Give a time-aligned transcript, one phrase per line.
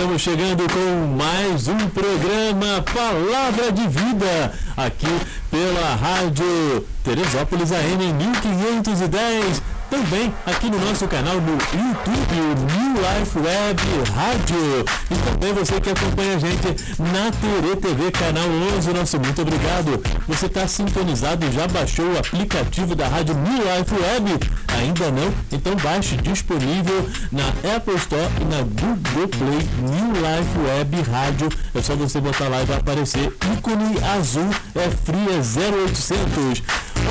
[0.00, 5.06] estamos chegando com mais um programa Palavra de Vida, aqui
[5.50, 12.34] pela Rádio Teresópolis AM 1510 também aqui no nosso canal no YouTube,
[12.72, 13.82] New Life Web
[14.14, 14.84] Rádio.
[15.10, 20.00] E também você que acompanha a gente na Tere TV, canal 11, nosso muito obrigado.
[20.28, 24.38] Você está sintonizado, já baixou o aplicativo da Rádio New Life Web?
[24.78, 25.34] Ainda não?
[25.50, 31.48] Então baixe disponível na Apple Store e na Google Play New Life Web Rádio.
[31.74, 35.40] É só você botar lá e vai aparecer ícone azul, é fria
[35.82, 36.62] 0800.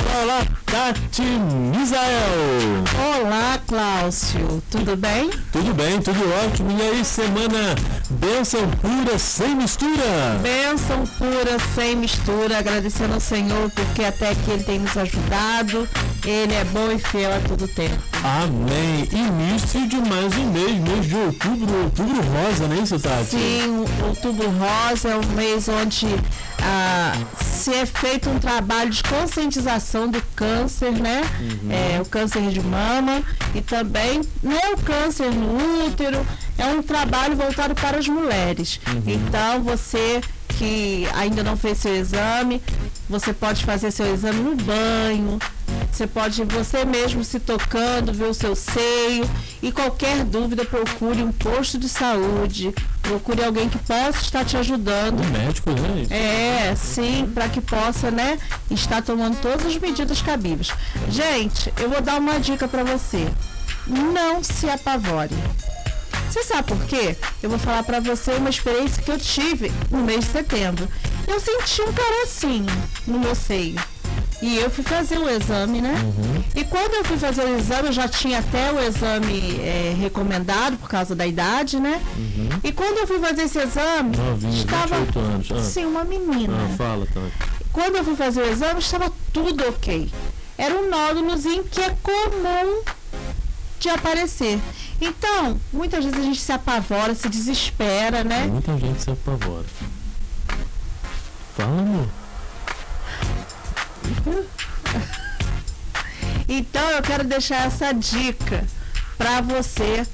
[0.08, 2.84] Olá, Tati Misael.
[3.18, 4.62] Olá, Cláudio.
[4.70, 5.30] Tudo bem?
[5.52, 6.70] Tudo bem, tudo ótimo.
[6.78, 7.74] E aí, semana
[8.08, 10.38] bênção pura, sem mistura?
[10.42, 12.58] Bênção pura, sem mistura.
[12.58, 15.88] Agradecendo ao Senhor, porque até aqui Ele tem nos ajudado.
[16.24, 18.09] Ele é bom e fiel a todo tempo.
[18.22, 19.08] Amém.
[19.12, 23.30] Início de mais um mês, mês de outubro, outubro rosa, não é isso, Tati?
[23.30, 26.06] Sim, outubro rosa é um mês onde
[26.62, 31.22] ah, se é feito um trabalho de conscientização do câncer, né?
[31.40, 31.70] Uhum.
[31.70, 33.22] É, o câncer de mama
[33.54, 36.26] e também não é o câncer no útero,
[36.58, 38.80] é um trabalho voltado para as mulheres.
[38.86, 39.02] Uhum.
[39.06, 40.20] Então você
[40.58, 42.60] que ainda não fez seu exame,
[43.08, 45.38] você pode fazer seu exame no banho,
[45.90, 49.28] você pode você mesmo se tocando, ver o seu seio
[49.62, 55.20] e qualquer dúvida procure um posto de saúde, procure alguém que possa estar te ajudando.
[55.20, 56.06] Um médico, né?
[56.10, 58.38] É, sim, para que possa, né,
[58.70, 60.70] estar tomando todas as medidas cabíveis.
[61.08, 63.28] Gente, eu vou dar uma dica para você.
[63.86, 65.34] Não se apavore.
[66.30, 67.16] Você sabe por quê?
[67.42, 70.88] Eu vou falar para você uma experiência que eu tive no mês de setembro.
[71.26, 72.66] Eu senti um carocinho
[73.04, 73.74] no meu seio.
[74.42, 75.94] E eu fui fazer o exame, né?
[76.02, 76.44] Uhum.
[76.54, 80.78] E quando eu fui fazer o exame, eu já tinha até o exame é, recomendado
[80.78, 82.00] por causa da idade, né?
[82.16, 82.48] Uhum.
[82.64, 85.48] E quando eu fui fazer esse exame, Novinha, estava anos.
[85.52, 85.62] Ah.
[85.62, 86.54] sim, uma menina.
[86.54, 87.20] Ah, fala, tá.
[87.70, 90.10] Quando eu fui fazer o exame, estava tudo ok.
[90.56, 92.82] Era um nódulozinho que é comum
[93.78, 94.58] de aparecer.
[95.00, 98.46] Então, muitas vezes a gente se apavora, se desespera, né?
[98.46, 99.66] Muita gente se apavora.
[101.56, 102.19] Fala, amor.
[106.52, 108.66] Então eu quero deixar essa dica
[109.16, 110.04] para você,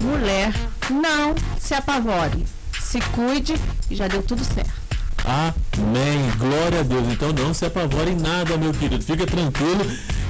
[0.00, 0.50] mulher,
[0.88, 2.46] não se apavore.
[2.80, 3.54] Se cuide
[3.90, 4.72] e já deu tudo certo.
[5.22, 6.30] Amém.
[6.38, 7.08] Glória a Deus.
[7.08, 9.04] Então não se apavore em nada, meu querido.
[9.04, 9.84] Fica tranquilo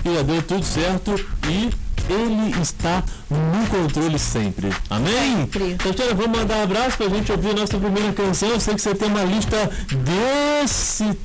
[0.05, 1.15] e já deu tudo certo
[1.49, 1.71] e
[2.11, 4.71] ele está no controle sempre.
[4.91, 5.37] Amém?
[5.43, 5.77] Sempre.
[5.77, 8.49] Tatiana, vamos mandar um abraço para a gente ouvir a nossa primeira canção.
[8.49, 11.17] Eu sei que você tem uma lista desse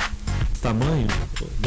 [0.62, 1.08] tamanho,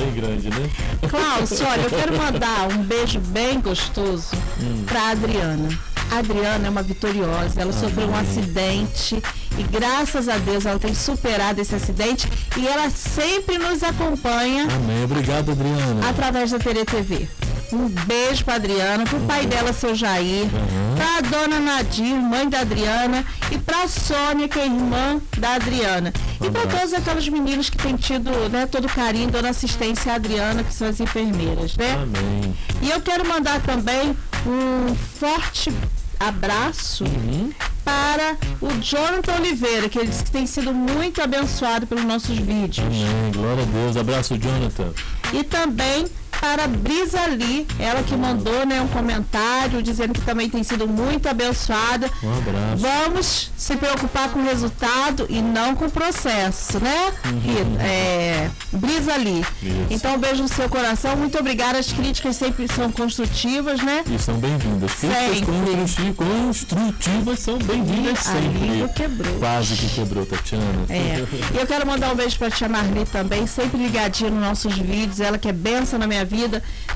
[0.01, 0.71] bem grande, né?
[1.09, 4.29] Klaus, olha, eu quero mandar um beijo bem gostoso
[4.61, 4.85] hum.
[4.87, 5.69] para Adriana.
[6.11, 7.81] A Adriana é uma vitoriosa, ela Amém.
[7.81, 9.23] sofreu um acidente
[9.57, 14.65] e graças a Deus ela tem superado esse acidente e ela sempre nos acompanha.
[14.65, 15.05] Amém.
[15.05, 16.09] Obrigado, Adriana.
[16.09, 17.29] Através da TV TV.
[17.73, 20.95] Um beijo para Adriana, para o pai dela, seu Jair, uhum.
[20.97, 25.55] para a dona Nadir, mãe da Adriana, e para a Sônia, que é irmã da
[25.55, 26.13] Adriana.
[26.41, 30.65] E para todas aquelas meninas que têm tido né, todo carinho, dando assistência à Adriana,
[30.65, 31.93] que são as enfermeiras, né?
[31.95, 32.57] Amém.
[32.83, 34.17] E eu quero mandar também
[34.47, 35.73] um forte
[36.21, 37.51] abraço uhum.
[37.83, 42.87] para o Jonathan Oliveira, que ele disse que tem sido muito abençoado pelos nossos vídeos.
[42.87, 43.33] Amém.
[43.33, 43.97] Glória a Deus.
[43.97, 44.93] Abraço, Jonathan.
[45.33, 46.07] E também
[46.41, 51.29] para Brisa Lee, ela que mandou né, um comentário dizendo que também tem sido muito
[51.29, 52.11] abençoada.
[52.23, 52.77] Um abraço.
[52.79, 57.13] Vamos se preocupar com o resultado e não com o processo, né?
[57.27, 57.77] Uhum.
[57.79, 59.45] É, Brisa Lee.
[59.63, 59.87] Isso.
[59.91, 61.15] Então, um beijo no seu coração.
[61.17, 61.79] Muito obrigada.
[61.79, 64.03] As críticas sempre são construtivas, né?
[64.11, 64.95] E são bem-vindas.
[64.95, 68.89] Críticas construtivas são bem-vindas sempre.
[68.95, 69.39] Quebrou.
[69.39, 70.65] Quase que quebrou, Tatiana.
[70.89, 71.25] É.
[71.55, 74.77] E eu quero mandar um beijo para a Tia Marli também, sempre ligadinha nos nossos
[74.77, 75.21] vídeos.
[75.21, 76.30] Ela que é benção na minha vida,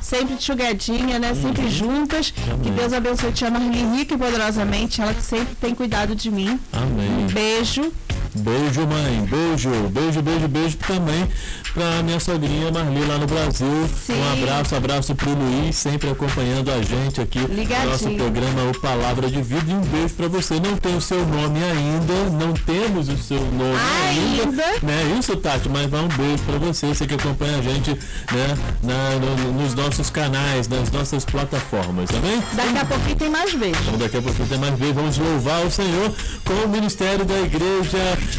[0.01, 1.35] sempre enxugadinha, né?
[1.35, 1.71] Sempre uhum.
[1.71, 2.33] juntas.
[2.47, 2.61] Amém.
[2.61, 5.01] Que Deus abençoe Tia Marli rica e poderosamente.
[5.01, 6.59] Ela que sempre tem cuidado de mim.
[6.73, 7.11] Amém.
[7.11, 7.93] Um beijo.
[8.35, 9.25] Beijo, mãe.
[9.31, 11.29] Beijo, beijo, beijo, beijo também
[11.73, 13.89] para minha sogrinha Marli lá no Brasil.
[14.07, 14.15] Sim.
[14.15, 17.85] Um abraço, abraço pro Luiz, sempre acompanhando a gente aqui Ligadinho.
[17.85, 19.71] no nosso programa O Palavra de Vida.
[19.71, 20.55] E um beijo para você.
[20.55, 23.79] Não tem o seu nome ainda, não temos o seu nome
[24.09, 24.65] ainda.
[24.65, 24.65] ainda.
[24.83, 25.17] Né?
[25.19, 29.11] Isso, Tati, mas vai um beijo para você, você que acompanha a gente né, na,
[29.19, 32.43] no, nos nossos canais, nas nossas plataformas, tá bem?
[32.53, 33.81] Daqui a pouquinho tem mais vezes.
[33.81, 34.95] Então daqui a pouquinho tem mais vezes.
[34.95, 36.13] Vamos louvar o Senhor
[36.45, 37.99] com o Ministério da Igreja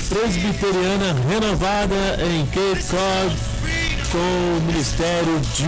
[0.10, 3.36] Presbiteriana Renovada em Cape Cod.
[4.12, 5.66] com o Ministério de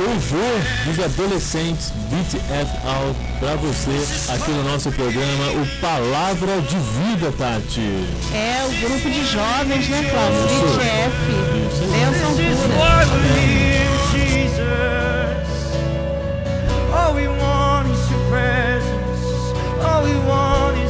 [0.00, 7.32] Louvor dos Adolescentes BTF Out para você aqui no nosso programa o Palavra de Vida,
[7.36, 8.06] Tati.
[8.32, 10.42] É o grupo de jovens, né, Cláudio?
[10.48, 11.16] BTF.
[11.92, 12.96] Bênção pura.
[16.94, 19.20] All we want is your presence.
[19.84, 20.85] All we want is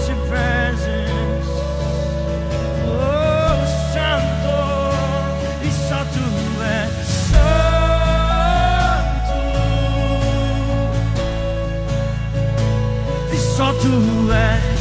[13.86, 14.75] tu és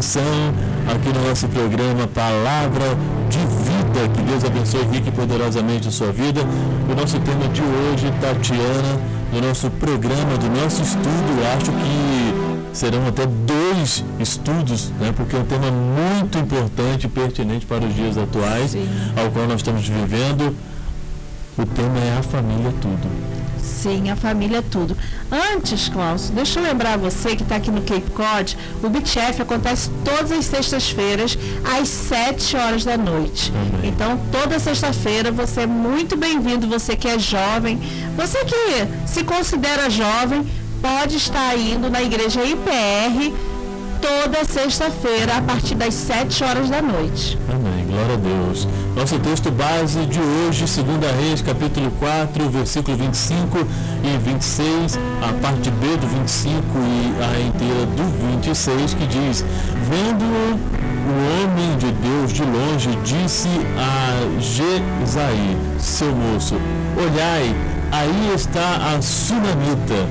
[0.00, 2.96] aqui no nosso programa Palavra
[3.28, 4.08] de Vida.
[4.14, 6.40] Que Deus abençoe rique e poderosamente a sua vida.
[6.90, 8.98] O nosso tema de hoje, Tatiana,
[9.30, 12.34] do nosso programa, do nosso estudo, acho que
[12.72, 17.94] serão até dois estudos, né, porque é um tema muito importante e pertinente para os
[17.94, 18.88] dias atuais, Sim.
[19.14, 20.56] ao qual nós estamos vivendo.
[21.58, 23.39] O tema é a família tudo.
[23.62, 24.96] Sim, a família é tudo.
[25.30, 29.90] Antes, Klaus, deixa eu lembrar você que está aqui no Cape Cod, o BTF acontece
[30.04, 31.38] todas as sextas-feiras,
[31.78, 33.52] às 7 horas da noite.
[33.54, 33.90] Amém.
[33.90, 37.80] Então, toda sexta-feira você é muito bem-vindo, você que é jovem,
[38.16, 40.46] você que se considera jovem,
[40.80, 43.32] pode estar indo na igreja IPR
[44.00, 47.38] toda sexta-feira, a partir das 7 horas da noite.
[47.48, 47.69] Amém.
[48.00, 48.66] Glória a Deus.
[48.96, 53.58] Nosso texto base de hoje, 2 Reis, capítulo 4, versículo 25
[54.02, 59.44] e 26, a parte B do 25 e a inteira do 26, que diz:
[59.90, 66.54] Vendo o homem de Deus de longe, disse a Jezaí, seu moço:
[66.96, 67.54] Olhai,
[67.92, 70.08] aí está a sunamita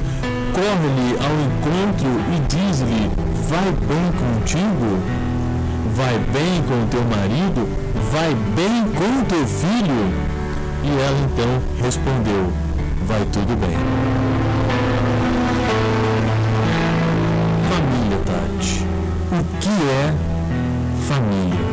[0.54, 3.10] corre-lhe ao encontro e diz-lhe:
[3.48, 5.29] Vai bem contigo?
[5.96, 7.68] Vai bem com teu marido?
[8.12, 10.30] Vai bem com teu filho?
[10.84, 12.52] E ela então respondeu:
[13.06, 13.78] Vai tudo bem.
[17.70, 18.86] Família, Tati.
[19.32, 20.30] O que é
[21.08, 21.70] família?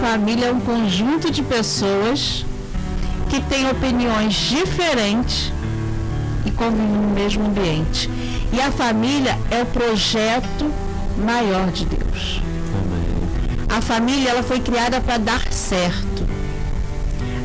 [0.00, 2.44] Família é um conjunto de pessoas
[3.28, 5.52] que têm opiniões diferentes
[6.44, 8.10] e convivem no mesmo ambiente.
[8.52, 10.70] E a família é o projeto
[11.16, 12.49] maior de Deus.
[13.70, 16.28] A família ela foi criada para dar certo.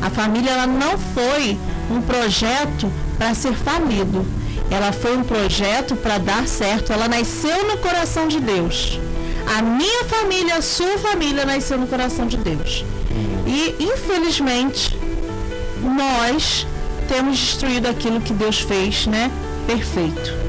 [0.02, 1.56] A família ela não foi
[1.90, 4.26] um projeto para ser falido.
[4.70, 6.92] Ela foi um projeto para dar certo.
[6.92, 8.98] Ela nasceu no coração de Deus.
[9.56, 12.84] A minha família, a sua família nasceu no coração de Deus.
[13.46, 14.98] E infelizmente
[15.80, 16.66] nós
[17.08, 19.30] temos destruído aquilo que Deus fez, né?
[19.66, 20.45] Perfeito.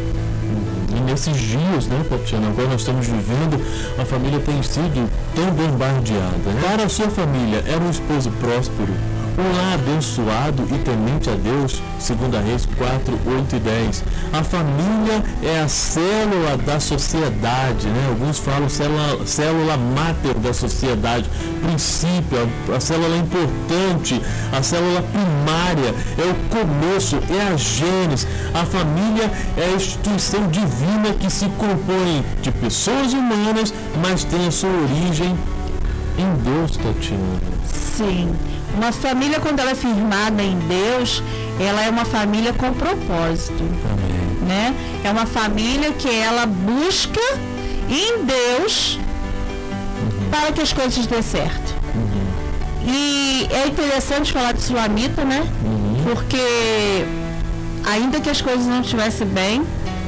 [1.08, 3.58] Nesses dias, né, Tatiana, agora nós estamos vivendo,
[3.98, 6.52] a família tem sido tão bombardeada.
[6.52, 6.62] Né?
[6.62, 8.94] Para a sua família, era um esposo próspero,
[9.44, 14.04] lar abençoado e temente a Deus, segundo a Reis 4, 8 e 10.
[14.34, 18.08] A família é a célula da sociedade, né?
[18.10, 21.30] Alguns falam célula, célula máter da sociedade,
[21.62, 28.28] princípio, a, a célula importante, a célula primária, é o começo, é a gênese.
[28.54, 34.52] A família é a instituição divina que se compõe de pessoas humanas, mas tem a
[34.52, 35.38] sua origem
[36.18, 37.40] em Deus, Tatiana.
[37.98, 38.34] Sim.
[38.78, 41.24] Uma família, quando ela é firmada em Deus,
[41.60, 43.64] ela é uma família com propósito.
[43.92, 44.48] Amém.
[44.48, 44.76] Né?
[45.04, 47.20] É uma família que ela busca
[47.90, 50.30] em Deus uhum.
[50.30, 51.76] para que as coisas dêem certo.
[51.96, 52.28] Uhum.
[52.86, 55.42] E é interessante falar de Sulamita, né?
[55.66, 56.04] Uhum.
[56.04, 57.04] Porque
[57.84, 59.64] ainda que as coisas não estivessem bem,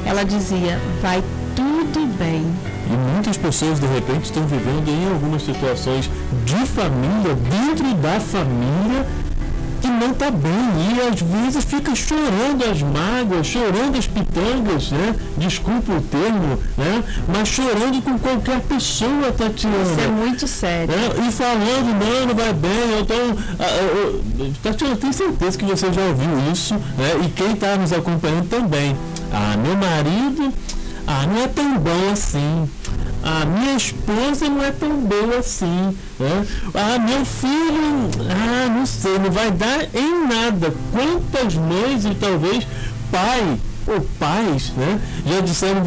[0.06, 1.22] ela dizia, vai
[1.54, 2.44] tudo bem.
[2.86, 6.10] E muitas pessoas, de repente, estão vivendo em algumas situações
[6.44, 9.06] de família, dentro da família,
[9.80, 10.50] que não está bem.
[10.50, 15.14] E às vezes fica chorando as mágoas, chorando as pitangas, né?
[15.38, 17.04] Desculpa o termo, né?
[17.28, 19.82] Mas chorando com qualquer pessoa, Tatiana.
[19.82, 20.94] Isso é muito sério.
[20.94, 21.28] Né?
[21.28, 23.00] E falando, não, não vai bem.
[23.00, 27.24] Então, Tatiana, tenho certeza que você já ouviu isso, né?
[27.24, 28.96] E quem está nos acompanhando também.
[29.32, 30.52] Ah, meu marido
[31.12, 32.70] ah, não é tão bom assim.
[33.24, 35.96] Ah, minha esposa não é tão boa assim.
[36.20, 36.46] Né?
[36.72, 40.72] Ah, meu filho, ah, não sei, não vai dar em nada.
[40.92, 42.64] Quantas mães e talvez
[43.10, 45.82] pai ou pais, né, já disseram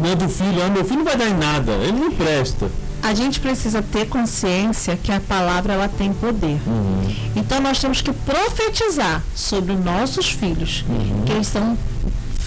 [0.00, 2.70] né, do filho, ah, meu filho não vai dar em nada, ele não presta.
[3.02, 6.60] A gente precisa ter consciência que a palavra ela tem poder.
[6.66, 7.14] Uhum.
[7.36, 11.22] Então nós temos que profetizar sobre nossos filhos, uhum.
[11.24, 11.78] que eles são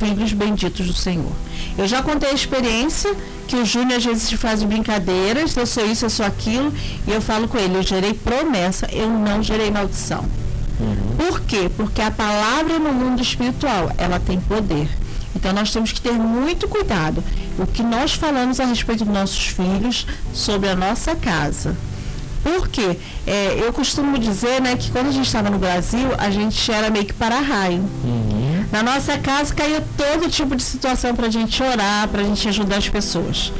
[0.01, 1.31] filhos benditos do Senhor.
[1.77, 3.13] Eu já contei a experiência
[3.47, 6.73] que o Júnior às vezes faz brincadeiras, eu sou isso, eu sou aquilo,
[7.07, 10.25] e eu falo com ele, eu gerei promessa, eu não gerei maldição.
[10.79, 11.15] Uhum.
[11.17, 11.69] Por quê?
[11.77, 14.89] Porque a palavra no mundo espiritual, ela tem poder.
[15.35, 17.23] Então nós temos que ter muito cuidado.
[17.59, 21.77] O que nós falamos a respeito dos nossos filhos, sobre a nossa casa.
[22.43, 26.71] Porque é, eu costumo dizer né, que quando a gente estava no Brasil, a gente
[26.71, 27.83] era meio que para-raio.
[28.03, 28.40] Uhum.
[28.71, 32.47] Na nossa casa caía todo tipo de situação para a gente orar, para a gente
[32.47, 33.51] ajudar as pessoas.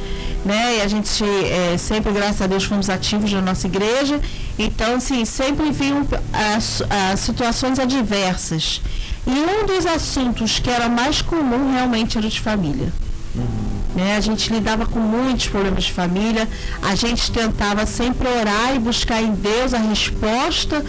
[0.45, 0.78] Né?
[0.78, 4.19] E a gente é, sempre, graças a Deus, fomos ativos na nossa igreja.
[4.58, 8.82] Então, assim, sempre vinham as, as situações adversas.
[9.28, 12.91] E um dos assuntos que era mais comum realmente era de família.
[13.36, 13.71] Uhum.
[13.95, 14.15] Né?
[14.15, 16.47] A gente lidava com muitos problemas de família,
[16.82, 20.84] a gente tentava sempre orar e buscar em Deus a resposta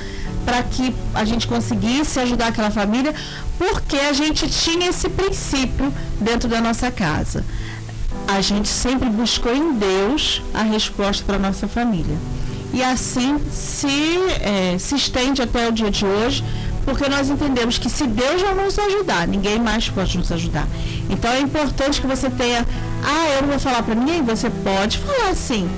[0.45, 3.15] para que a gente conseguisse ajudar aquela família,
[3.59, 7.45] porque a gente tinha esse princípio dentro da nossa casa.
[8.27, 12.17] A gente sempre buscou em Deus a resposta para a nossa família.
[12.73, 16.43] E assim se, é, se estende até o dia de hoje,
[16.85, 20.67] porque nós entendemos que se Deus não nos ajudar, ninguém mais pode nos ajudar.
[21.09, 22.67] Então é importante que você tenha,
[23.05, 25.69] ah, eu não vou falar para ninguém, você pode falar sim,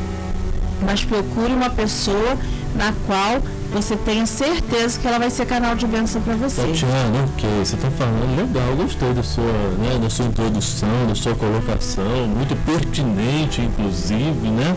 [0.82, 2.38] mas procure uma pessoa
[2.74, 3.42] na qual
[3.74, 6.62] você tenha certeza que ela vai ser canal de bênção para você.
[6.62, 11.34] Tatiana, ok, você está falando legal, gostei da sua, né, da sua introdução, da sua
[11.34, 14.76] colocação, muito pertinente, inclusive, né?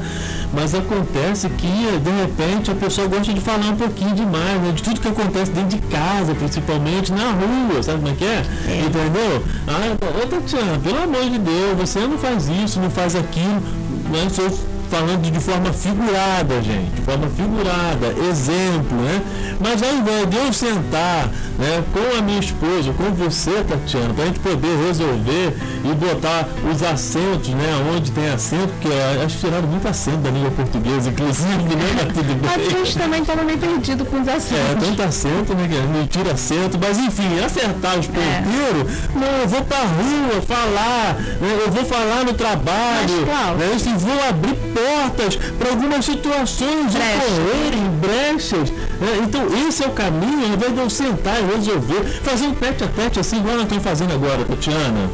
[0.52, 4.72] Mas acontece que, de repente, a pessoa gosta de falar um pouquinho demais, né?
[4.72, 8.44] De tudo que acontece dentro de casa, principalmente na rua, sabe como é que é?
[8.68, 8.80] é.
[8.80, 9.44] Entendeu?
[9.68, 13.62] Ah, ô Tatiana, pelo amor de Deus, você não faz isso, não faz aquilo,
[14.10, 14.50] mas né?
[14.90, 19.22] Falando de forma figurada, gente, de forma figurada, exemplo, né?
[19.60, 24.24] Mas ao invés de eu sentar né, com a minha esposa, com você, Tatiana, para
[24.24, 29.38] a gente poder resolver e botar os acentos, né, onde tem acento, que é, acho
[29.38, 32.52] que tiraram muito acento da língua portuguesa, inclusive, né, mas tudo bem.
[32.54, 34.56] A gente também estava meio perdido com os acentos.
[34.56, 39.20] É, tanto acento, né, não tira acento, mas enfim, acertar os ponteiros, é.
[39.20, 43.98] não, eu vou para rua falar, né, eu vou falar no trabalho, mas, né, assim,
[43.98, 48.70] vou abrir portas para algumas situações ocorrerem, brechas.
[48.70, 49.24] Né?
[49.24, 52.84] Então, esse é o caminho, ao invés de eu sentar e resolver, fazer um tete
[52.84, 55.10] a tete assim, igual nós estamos fazendo agora, Tatiana.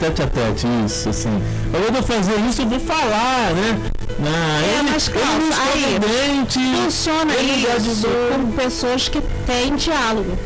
[0.00, 1.42] Tete a tete, isso, assim.
[1.72, 3.78] Ao invés de eu fazer isso, eu vou falar, né?
[4.18, 5.42] Na, é, ele, mas claro,
[5.72, 10.36] aí, dente, funciona isso com pessoas que têm diálogo.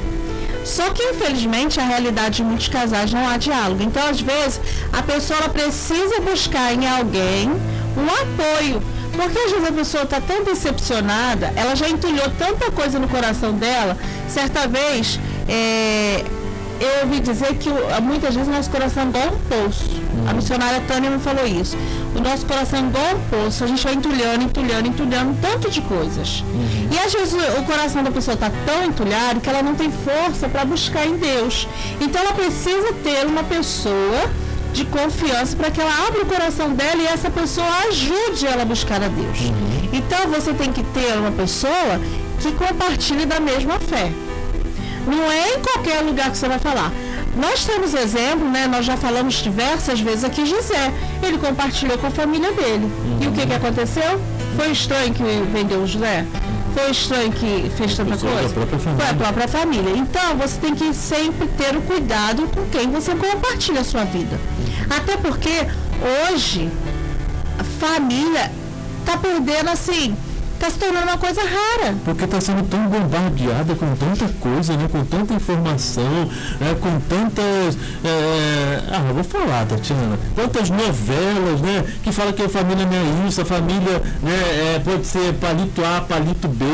[0.65, 3.83] Só que infelizmente a realidade de muitos casais não há diálogo.
[3.83, 4.61] Então, às vezes,
[4.93, 7.51] a pessoa precisa buscar em alguém
[7.97, 8.83] um apoio.
[9.13, 13.53] Porque às vezes a pessoa está tão decepcionada, ela já entulhou tanta coisa no coração
[13.53, 13.97] dela.
[14.29, 16.25] Certa vez, é,
[16.81, 17.69] eu ouvi dizer que
[18.03, 19.91] muitas vezes o nosso coração é igual um poço.
[20.27, 21.77] A missionária Tânia me falou isso.
[22.17, 25.83] O nosso coração é igual um poço, a gente vai entulhando, entulhando, entulhando tanto de
[25.83, 26.41] coisas.
[26.41, 26.89] Uhum.
[26.91, 30.49] E às vezes o coração da pessoa está tão entulhado que ela não tem força
[30.49, 31.69] para buscar em Deus.
[32.01, 34.31] Então ela precisa ter uma pessoa
[34.73, 38.65] de confiança para que ela abra o coração dela e essa pessoa ajude ela a
[38.65, 39.41] buscar a Deus.
[39.41, 39.89] Uhum.
[39.93, 42.01] Então você tem que ter uma pessoa
[42.41, 44.11] que compartilhe da mesma fé.
[45.07, 46.93] Não é em qualquer lugar que você vai falar.
[47.37, 48.67] Nós temos exemplo, né?
[48.67, 50.93] Nós já falamos diversas vezes aqui José.
[51.23, 52.85] Ele compartilhou com a família dele.
[52.85, 53.19] Uhum.
[53.21, 54.21] E o que, que aconteceu?
[54.57, 56.25] Foi estranho que vendeu o José?
[56.75, 58.49] Foi estranho que fez tanta coisa?
[58.49, 59.91] Foi a própria família.
[59.97, 64.39] Então, você tem que sempre ter o cuidado com quem você compartilha a sua vida.
[64.89, 65.67] Até porque
[66.31, 66.71] hoje
[67.59, 68.51] a família
[69.01, 70.17] está perdendo assim
[70.61, 71.97] está se tornando uma coisa rara.
[72.05, 74.87] Porque está sendo tão bombardeada com tanta coisa, né?
[74.93, 76.29] com tanta informação,
[76.61, 76.77] né?
[76.79, 77.79] com tantas.
[78.05, 78.83] É...
[78.93, 80.19] Ah, vou falar, Tatiana.
[80.37, 81.85] Tantas novelas, né?
[82.03, 84.75] Que fala que a família não é isso, a família né?
[84.77, 86.65] É, pode ser palito A, palito B,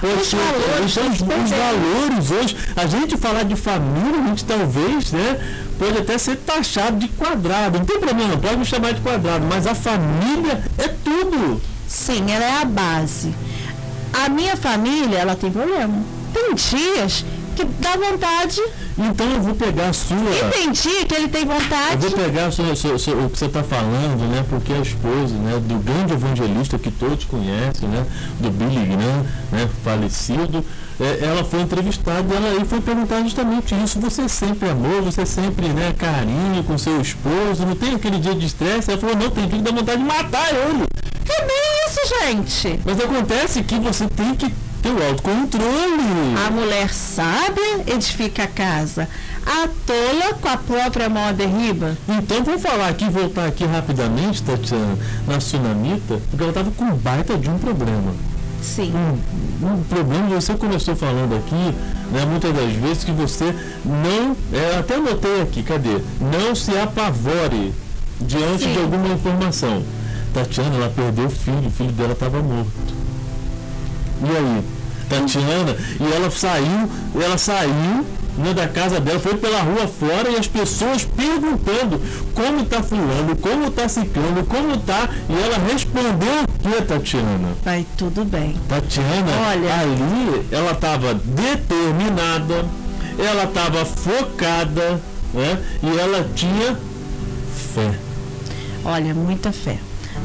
[0.00, 0.36] pode os ser.
[0.36, 2.56] Valores, então, os, os valores hoje.
[2.74, 5.38] A gente falar de família, a gente talvez, né?
[5.78, 7.78] Pode até ser taxado de quadrado.
[7.78, 11.60] Não tem problema, pode me chamar de quadrado, mas a família é tudo.
[11.88, 13.34] Sim, ela é a base.
[14.12, 16.02] A minha família, ela tem problema.
[16.32, 17.24] Tem dias
[17.56, 18.62] que dá vontade.
[18.96, 20.16] Então eu vou pegar a sua.
[20.48, 22.04] Entendi que ele tem vontade.
[22.04, 24.44] Eu vou pegar a sua, sua, sua, o que você está falando, né?
[24.48, 28.04] Porque a esposa, né, do grande evangelista que todos conhecem, né?
[28.40, 29.68] Do Billy Graham, né?
[29.84, 30.64] Falecido.
[31.00, 34.00] É, ela foi entrevistada e ela aí foi perguntar justamente isso.
[34.00, 38.46] Você sempre amou, você sempre, né, carinho com seu esposo, não tem aquele dia de
[38.46, 38.90] estresse?
[38.90, 40.84] Ela falou, não, tem dia que dá vontade de matar ele.
[41.88, 42.80] Isso, gente?
[42.84, 45.64] Mas acontece que você tem que ter o autocontrole.
[46.46, 49.08] A mulher sábia edifica a casa.
[49.46, 51.96] A tola com a própria mão derriba.
[52.06, 57.38] Então vamos falar aqui, voltar aqui rapidamente, Tatiana, na Sunamita, porque ela estava com baita
[57.38, 58.12] de um problema.
[58.60, 58.92] Sim.
[58.92, 61.74] Um, um, problema, você começou falando aqui,
[62.12, 64.36] né, muitas das vezes, que você não.
[64.52, 66.02] É, até anotei aqui, cadê?
[66.20, 67.72] Não se apavore
[68.20, 68.72] diante Sim.
[68.74, 69.82] de alguma informação.
[70.32, 72.72] Tatiana, ela perdeu o filho, o filho dela estava morto.
[74.22, 74.64] E aí?
[75.08, 78.04] Tatiana, e ela saiu, ela saiu
[78.38, 82.00] né, da casa dela, foi pela rua fora e as pessoas perguntando
[82.34, 87.48] como tá fulano, como tá ciclando, como tá, e ela respondeu o que, Tatiana?
[87.64, 88.56] Vai tudo bem.
[88.68, 92.64] Tatiana, Olha, ali ela estava determinada,
[93.18, 95.00] ela estava focada,
[95.34, 95.58] né?
[95.82, 96.78] E ela tinha
[97.74, 97.98] fé.
[98.84, 99.78] Olha, muita fé.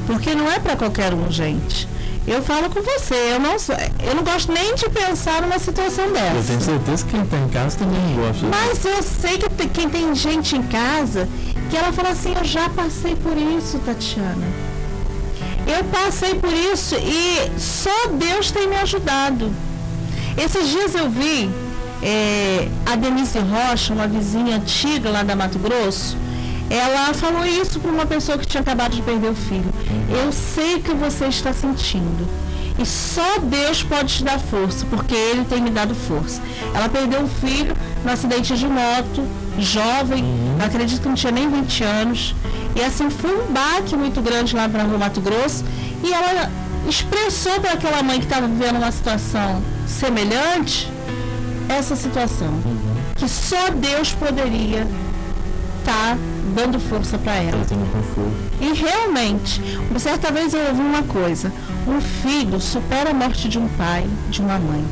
[0.08, 1.88] Porque não é para qualquer um, gente.
[2.26, 6.10] Eu falo com você, eu não sou, eu não gosto nem de pensar numa situação
[6.14, 6.36] dessa.
[6.38, 8.46] Eu tenho certeza que quem está em casa também não gosta.
[8.48, 11.28] Mas eu sei que tem- quem tem gente em casa
[11.70, 14.48] que ela fala assim, eu já passei por isso, Tatiana.
[15.68, 19.52] Eu passei por isso e só Deus tem me ajudado.
[20.38, 21.50] Esses dias eu vi
[22.02, 26.18] eh, a Denise Rocha, uma vizinha antiga lá da Mato Grosso,
[26.70, 29.72] ela falou isso para uma pessoa que tinha acabado de perder o filho.
[30.10, 32.28] Eu sei o que você está sentindo.
[32.78, 36.42] E só Deus pode te dar força, porque Ele tem me dado força.
[36.74, 39.28] Ela perdeu um filho no acidente de moto,
[39.60, 40.26] jovem,
[40.64, 42.36] acredito que não tinha nem 20 anos.
[42.76, 45.64] E assim, foi um baque muito grande lá para o Mato Grosso.
[46.04, 46.50] E ela
[46.90, 50.92] expressou para aquela mãe que estava vivendo uma situação semelhante
[51.70, 52.54] essa situação.
[53.16, 54.88] Que só Deus poderia
[55.84, 56.18] estar
[56.56, 57.60] dando força para ela.
[57.60, 58.32] Conforto.
[58.62, 61.52] E realmente, uma certa vez eu ouvi uma coisa:
[61.86, 64.84] um filho supera a morte de um pai, de uma mãe.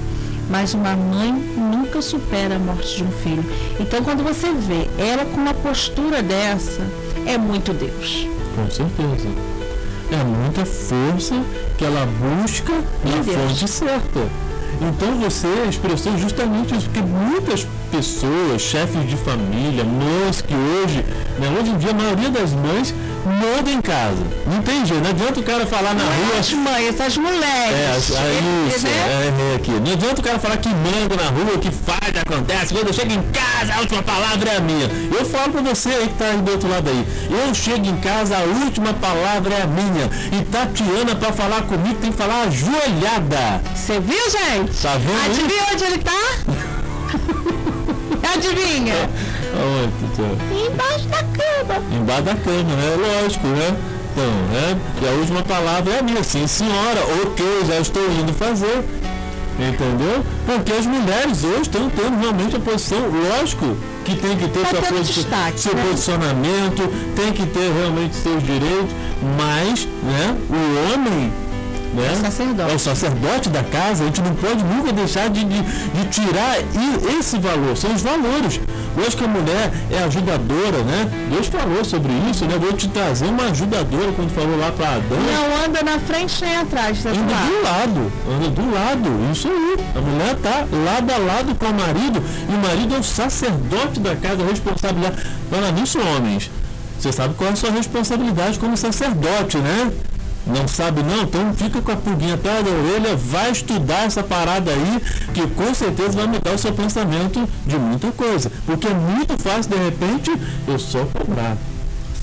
[0.50, 3.46] Mas uma mãe nunca supera a morte de um filho.
[3.80, 6.82] Então, quando você vê ela com uma postura dessa,
[7.26, 8.28] é muito Deus.
[8.56, 9.30] Com certeza.
[10.12, 11.42] É muita força
[11.78, 14.20] que ela busca na fonte certa.
[14.82, 17.81] Então você expressou justamente isso, porque muitas pessoas,
[18.60, 21.04] chefes de família, mães que hoje,
[21.40, 22.94] né, hoje em dia a maioria das mães
[23.26, 24.24] mandam em casa.
[24.48, 26.40] Não tem jeito, não adianta o cara falar na rua.
[26.40, 27.44] As mães, essas mulheres.
[27.78, 28.92] É, as- é isso, né?
[28.92, 29.72] é, é aqui.
[29.72, 32.74] Não adianta o cara falar que manda na rua, que faz, acontece.
[32.74, 34.90] Quando eu chego em casa, a última palavra é a minha.
[35.18, 37.06] Eu falo pra você aí que tá aí do outro lado aí.
[37.30, 40.10] Eu chego em casa, a última palavra é a minha.
[40.40, 43.62] E Tatiana, pra falar comigo, tem que falar ajoelhada.
[43.76, 44.82] Você viu, gente?
[44.82, 45.26] Tá vendo?
[45.26, 47.52] Adivinha onde ele tá?
[48.24, 49.10] Adivinha?
[49.54, 50.68] Aonde, Tatiana?
[50.68, 51.82] Embaixo da cama.
[51.96, 52.96] Embaixo da cama, né?
[53.22, 53.76] Lógico, né?
[54.12, 54.78] Então, né?
[55.02, 56.24] E a última palavra é a minha.
[56.24, 58.84] Sim, senhora, ok, já estou indo fazer.
[59.60, 60.24] Entendeu?
[60.46, 64.70] Porque as mulheres hoje estão tendo realmente a posição, lógico, que tem que ter Tá
[64.70, 65.84] sua posi- destaque, seu né?
[65.88, 68.90] posicionamento, tem que ter realmente seus direitos,
[69.38, 71.32] mas né, o homem
[71.94, 72.72] né, É o sacerdote.
[72.72, 76.58] é o sacerdote da casa, a gente não pode nunca deixar de, de, de tirar
[77.20, 78.60] esse valor, são os valores.
[78.98, 81.10] Hoje que a mulher é ajudadora, né?
[81.30, 82.58] Deus falou sobre isso, né?
[82.60, 85.18] Vou te trazer uma ajudadora quando falou lá para Adão.
[85.18, 89.78] Não anda na frente nem atrás, tá Anda do lado, anda do lado, isso aí.
[89.96, 94.02] A mulher tá lado a lado com o marido e o marido é o sacerdote
[94.02, 95.16] da casa, a responsabilidade.
[95.50, 96.52] Fala nisso, homens.
[97.00, 99.90] Você sabe qual é a sua responsabilidade como sacerdote, né?
[100.46, 101.24] Não sabe não?
[101.24, 105.02] Então fica com a pulguinha atrás da orelha, vai estudar essa parada aí,
[105.34, 108.52] que com certeza vai mudar o seu pensamento de muita coisa.
[108.66, 110.32] Porque é muito fácil, de repente,
[110.68, 111.58] eu só cobrar.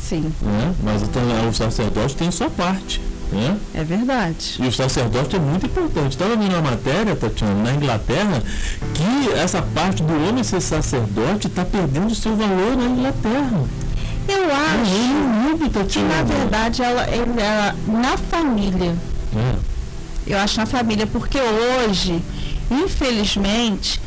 [0.01, 0.75] Sim, Né?
[0.83, 3.01] Mas então, o sacerdote tem sua parte.
[3.31, 3.59] Né?
[3.75, 4.57] é verdade.
[4.59, 6.13] E o sacerdote é muito importante.
[6.13, 8.43] Estava vendo uma matéria, Tatiana, na Inglaterra,
[8.95, 13.65] que essa parte do homem ser sacerdote está perdendo seu valor na Inglaterra.
[14.29, 18.95] Eu acho que na verdade ela, ela- na família,
[19.35, 19.55] É.
[20.27, 22.23] eu acho na família, porque hoje,
[22.71, 24.01] infelizmente,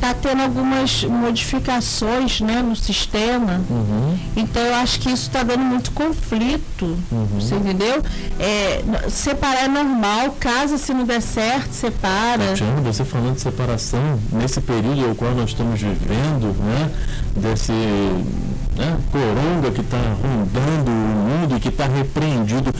[0.00, 3.60] tá tendo algumas modificações né, no sistema.
[3.68, 4.18] Uhum.
[4.36, 6.96] Então eu acho que isso está dando muito conflito.
[7.12, 7.26] Uhum.
[7.34, 8.02] Você entendeu?
[8.38, 12.46] É, separar é normal, casa se não der certo, separa.
[12.48, 16.90] Tatiana, você falando de separação, nesse período ao qual nós estamos vivendo, né,
[17.36, 22.72] desse né, coronga que está rondando o mundo e que está repreendido,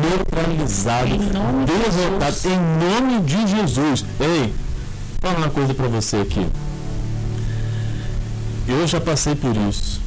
[0.00, 1.18] neutralizado,
[1.66, 4.04] derrotado, em nome de Jesus.
[4.18, 4.54] Ei,
[5.22, 6.44] fala uma coisa para você aqui.
[8.66, 10.00] Eu já passei por isso.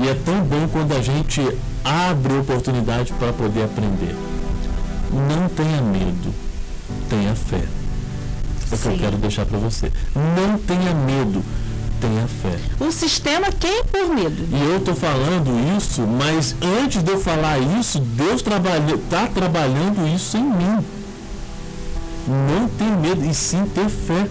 [0.00, 1.40] E é tão bom quando a gente
[1.84, 4.16] abre oportunidade para poder aprender.
[5.12, 6.34] Não tenha medo,
[7.08, 7.62] tenha fé.
[8.70, 9.92] É o que eu quero deixar para você.
[10.14, 11.44] Não tenha medo,
[12.00, 12.58] tenha fé.
[12.84, 14.48] O sistema quem por medo?
[14.50, 20.36] E eu estou falando isso, mas antes de eu falar isso, Deus está trabalhando isso
[20.36, 20.84] em mim.
[22.26, 24.26] Não ter medo, e sim ter fé.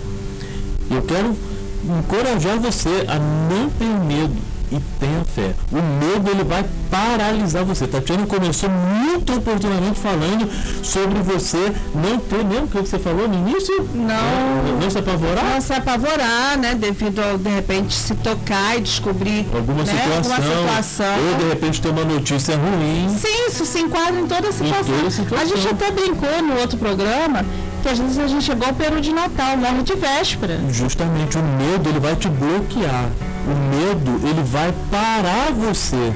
[0.90, 1.36] Eu quero
[1.84, 4.36] encorajar você a não ter medo
[4.72, 5.54] e tenha fé.
[5.70, 7.86] O medo ele vai paralisar você.
[7.86, 10.50] Tatiana começou muito oportunamente falando
[10.82, 12.64] sobre você não ter medo.
[12.64, 13.90] O que você falou no início?
[13.94, 14.80] Não.
[14.82, 15.44] Não se apavorar?
[15.54, 16.74] Não se apavorar, né?
[16.74, 21.16] Devido ao, de repente, se tocar e descobrir Alguma né, situação, alguma situação.
[21.32, 23.10] ou de repente ter uma notícia ruim.
[23.10, 24.96] Sim, isso se enquadra em toda a situação.
[24.98, 25.46] toda situação.
[25.46, 27.46] A gente até brincou no outro programa
[27.82, 30.60] que às vezes a gente chegou ao peru de Natal, morre de véspera.
[30.70, 33.10] Justamente o medo ele vai te bloquear.
[33.46, 36.14] O medo ele vai parar você.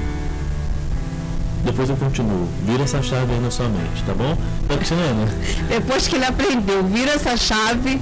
[1.64, 2.48] depois eu continuo.
[2.64, 4.36] Vira essa chave aí na sua mente, tá bom?
[4.68, 5.26] Tatiana.
[5.68, 8.00] Depois que ele aprendeu, vira essa chave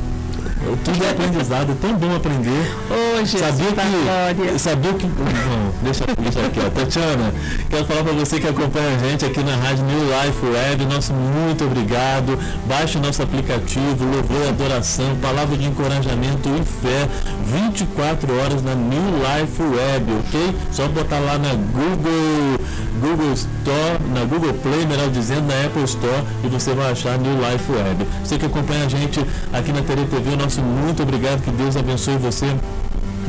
[0.85, 2.74] tudo é aprendizado, é tão bom aprender.
[2.90, 5.07] Hoje, sabia que, sabia que.
[5.07, 6.70] Não, deixa, deixa aqui, ó.
[6.70, 7.33] Tatiana,
[7.68, 10.87] quero falar para você que acompanha a gente aqui na Rádio New Life Web.
[10.87, 12.38] Nosso muito obrigado.
[12.66, 17.09] Baixe o nosso aplicativo, louvor e adoração, palavra de encorajamento e fé.
[17.46, 20.57] 24 horas na New Life Web, ok?
[20.72, 22.59] Só botar lá na Google,
[23.00, 27.35] Google Store, na Google Play, melhor dizendo, na Apple Store, e você vai achar New
[27.35, 28.07] Life Web.
[28.24, 29.20] Você que acompanha a gente
[29.53, 32.46] aqui na TV, nosso muito obrigado, que Deus abençoe você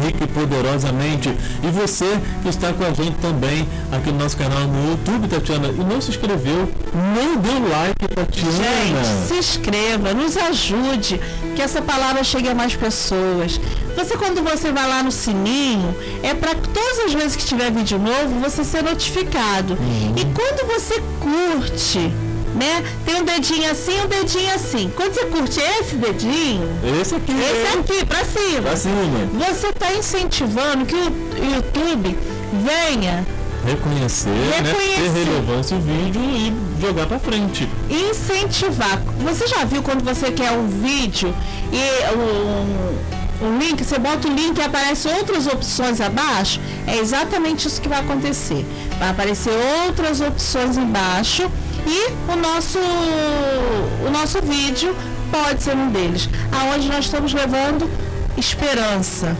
[0.01, 1.29] rica e poderosamente.
[1.63, 5.67] E você que está com a gente também aqui no nosso canal no YouTube, Tatiana,
[5.67, 8.51] e não se inscreveu, não deu like, Tatiana.
[8.51, 11.19] Gente, se inscreva, nos ajude,
[11.55, 13.59] que essa palavra chegue a mais pessoas.
[13.95, 17.97] Você, quando você vai lá no sininho, é para todas as vezes que tiver vídeo
[17.97, 19.73] novo, você ser notificado.
[19.73, 20.13] Uhum.
[20.17, 22.11] E quando você curte,
[22.55, 22.83] né?
[23.05, 24.91] Tem um dedinho assim, um dedinho assim.
[24.95, 26.67] Quando você curte esse dedinho,
[27.01, 32.17] esse aqui, esse aqui para cima, pra cima, você está incentivando que o YouTube
[32.63, 33.25] venha
[33.65, 34.61] reconhecer, reconhecer.
[34.61, 37.67] Né, ter relevância o vídeo e jogar para frente.
[37.89, 39.01] Incentivar.
[39.23, 41.33] Você já viu quando você quer um vídeo
[41.73, 46.61] e um, um link, você bota o link e aparecem outras opções abaixo?
[46.87, 48.65] É exatamente isso que vai acontecer.
[48.99, 49.51] Vai aparecer
[49.87, 51.49] outras opções embaixo
[51.85, 54.95] e o nosso, o nosso vídeo
[55.31, 57.89] pode ser um deles, aonde nós estamos levando
[58.37, 59.35] esperança,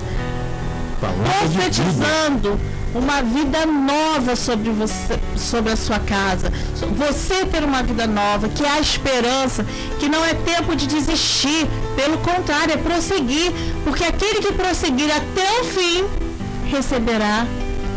[1.00, 2.60] profetizando
[2.94, 6.52] uma vida nova sobre você, sobre a sua casa.
[6.96, 9.66] Você ter uma vida nova, que há esperança,
[10.00, 13.52] que não é tempo de desistir, pelo contrário, é prosseguir,
[13.84, 16.06] porque aquele que prosseguir até o fim
[16.72, 17.46] receberá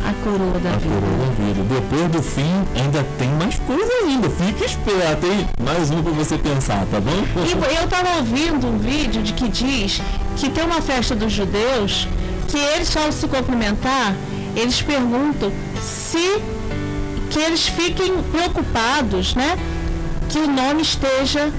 [0.05, 0.95] a coroa da a vida.
[0.95, 1.63] Coroa da vida.
[1.75, 4.29] Depois do fim, ainda tem mais coisa ainda.
[4.31, 7.25] Fique esperto, tem mais um para você pensar, tá bom?
[7.45, 10.01] E eu estava ouvindo um vídeo de que diz
[10.37, 12.09] que tem uma festa dos judeus
[12.49, 14.15] que eles, ao se cumprimentar,
[14.57, 16.41] eles perguntam se
[17.31, 19.59] que eles fiquem preocupados, né?
[20.29, 21.53] Que o nome esteja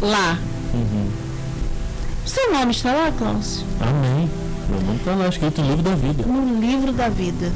[0.00, 0.38] lá.
[0.74, 1.10] Uhum.
[2.24, 3.64] Seu nome está lá, Cláudio?
[3.80, 4.41] Amém.
[4.82, 6.24] Nome está lá escrito no livro da vida.
[6.26, 7.52] No livro da vida.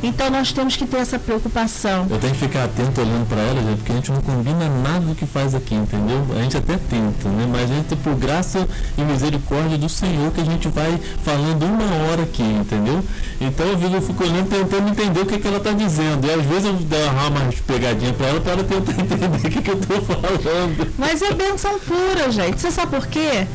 [0.00, 2.06] Então nós temos que ter essa preocupação.
[2.08, 5.00] Eu tenho que ficar atento olhando para ela, gente, porque a gente não combina nada
[5.00, 6.24] do que faz aqui, entendeu?
[6.36, 7.48] A gente até tenta, né?
[7.50, 12.10] Mas a gente, por graça e misericórdia do Senhor, que a gente vai falando uma
[12.10, 13.02] hora aqui, entendeu?
[13.40, 16.26] Então eu fico olhando, tentando entender o que, que ela está dizendo.
[16.28, 19.62] E às vezes eu dou uma pegadinha para ela, para ela tentar entender o que,
[19.62, 20.94] que eu estou falando.
[20.96, 22.60] Mas é benção pura, gente.
[22.60, 23.48] Você sabe por quê?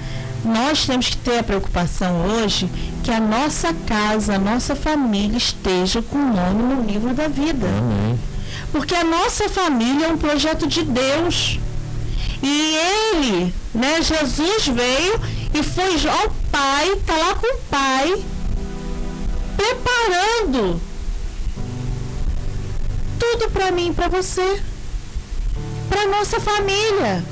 [0.44, 2.70] Nós temos que ter a preocupação hoje
[3.04, 7.68] que a nossa casa, a nossa família esteja com o nome no livro da vida.
[7.68, 8.20] Amém.
[8.72, 11.60] Porque a nossa família é um projeto de Deus.
[12.42, 12.76] E
[13.14, 15.20] ele, né, Jesus veio
[15.54, 18.24] e foi ao Pai, está lá com o Pai,
[19.56, 20.82] preparando
[23.18, 24.62] tudo para mim e para você,
[25.88, 27.24] para nossa família.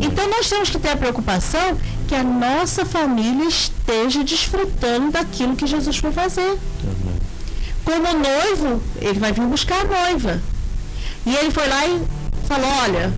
[0.00, 5.66] Então nós temos que ter a preocupação que a nossa família esteja desfrutando daquilo que
[5.66, 6.58] Jesus foi fazer.
[7.84, 10.40] Como noivo, ele vai vir buscar a noiva.
[11.26, 12.02] E ele foi lá e
[12.46, 13.12] falou: Olha,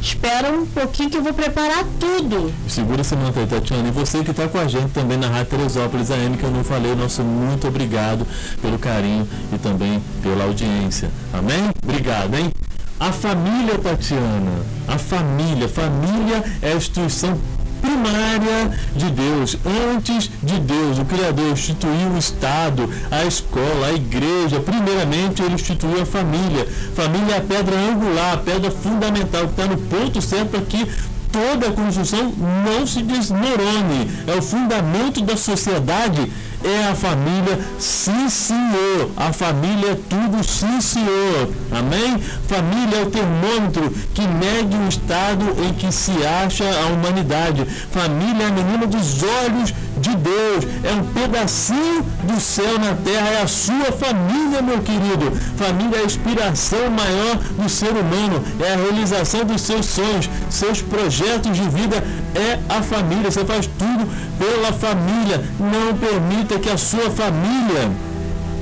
[0.00, 2.52] espera um pouquinho que eu vou preparar tudo.
[2.68, 3.88] Segura esse manto aí, Tatiana.
[3.88, 6.64] E você que está com a gente também na Rádio Teresópolis AM, que eu não
[6.64, 8.26] falei, nosso muito obrigado
[8.60, 11.10] pelo carinho e também pela audiência.
[11.32, 11.70] Amém?
[11.82, 12.50] Obrigado, hein?
[12.98, 17.36] A família, Tatiana, a família, família é a instituição
[17.82, 19.58] primária de Deus.
[19.92, 24.60] Antes de Deus, o Criador instituiu o Estado, a escola, a igreja.
[24.60, 26.66] Primeiramente, ele instituiu a família.
[26.94, 30.86] Família é a pedra angular, a pedra fundamental, que está no ponto certo para que
[31.32, 32.32] toda a construção
[32.64, 34.10] não se desmorone.
[34.26, 36.30] É o fundamento da sociedade
[36.64, 39.10] é a família, sim senhor.
[39.16, 41.50] A família é tudo, sim senhor.
[41.70, 42.18] Amém?
[42.46, 47.64] Família é o termômetro que mede o estado em que se acha a humanidade.
[47.90, 50.66] Família é a menina dos olhos de Deus.
[50.82, 53.28] É um pedacinho do céu na terra.
[53.28, 55.30] É a sua família, meu querido.
[55.56, 58.42] Família é a inspiração maior do ser humano.
[58.60, 62.04] É a realização dos seus sonhos, seus projetos de vida.
[62.34, 63.30] É a família.
[63.30, 65.42] Você faz tudo pela família.
[65.58, 67.90] Não permita que a sua família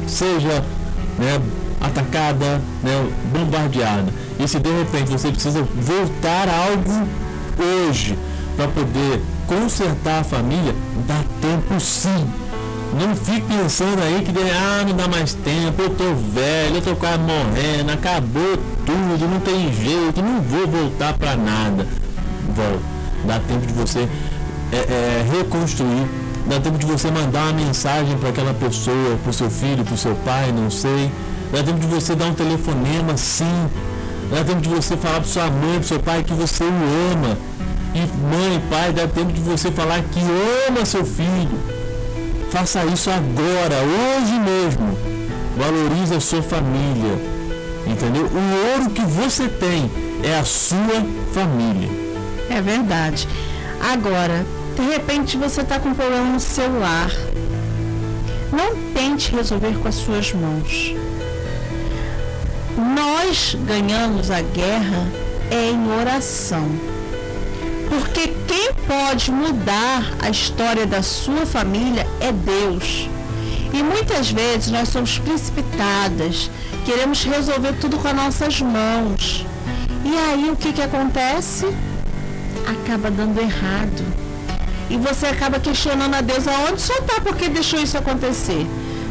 [0.06, 0.62] seja
[1.18, 1.40] né,
[1.80, 4.12] atacada, né, bombardeada.
[4.38, 7.08] E se de repente você precisa voltar a algo
[7.88, 8.18] hoje
[8.56, 9.20] para poder
[9.50, 10.72] consertar a família,
[11.08, 12.24] dá tempo sim.
[12.92, 16.94] Não fique pensando aí que ah, não dá mais tempo, eu tô velho, eu tô
[16.94, 21.84] quase morrendo, acabou tudo, não tem jeito, não vou voltar para nada.
[22.54, 22.80] Volta.
[23.24, 24.08] Dá tempo de você
[24.72, 26.06] é, é, reconstruir,
[26.46, 29.94] dá tempo de você mandar uma mensagem para aquela pessoa, para o seu filho, para
[29.94, 31.10] o seu pai, não sei.
[31.52, 33.68] Dá tempo de você dar um telefonema, sim.
[34.30, 37.49] Dá tempo de você falar para sua mãe, para seu pai que você o ama.
[37.94, 40.20] E mãe, pai, dá tempo de você falar que
[40.68, 41.80] ama seu filho
[42.50, 44.98] Faça isso agora, hoje mesmo.
[45.56, 47.16] Valorize a sua família.
[47.86, 48.24] Entendeu?
[48.24, 49.88] O ouro que você tem
[50.24, 51.88] é a sua família.
[52.50, 53.28] É verdade.
[53.80, 57.10] Agora, de repente você está com um problema no celular.
[58.52, 60.92] Não tente resolver com as suas mãos.
[62.76, 65.06] Nós ganhamos a guerra
[65.52, 66.68] em oração.
[67.90, 73.08] Porque quem pode mudar a história da sua família é Deus.
[73.72, 76.48] E muitas vezes nós somos precipitadas,
[76.84, 79.44] queremos resolver tudo com as nossas mãos.
[80.04, 81.66] E aí o que, que acontece?
[82.66, 84.04] Acaba dando errado.
[84.88, 88.66] E você acaba questionando a Deus aonde senhor está, porque deixou isso acontecer.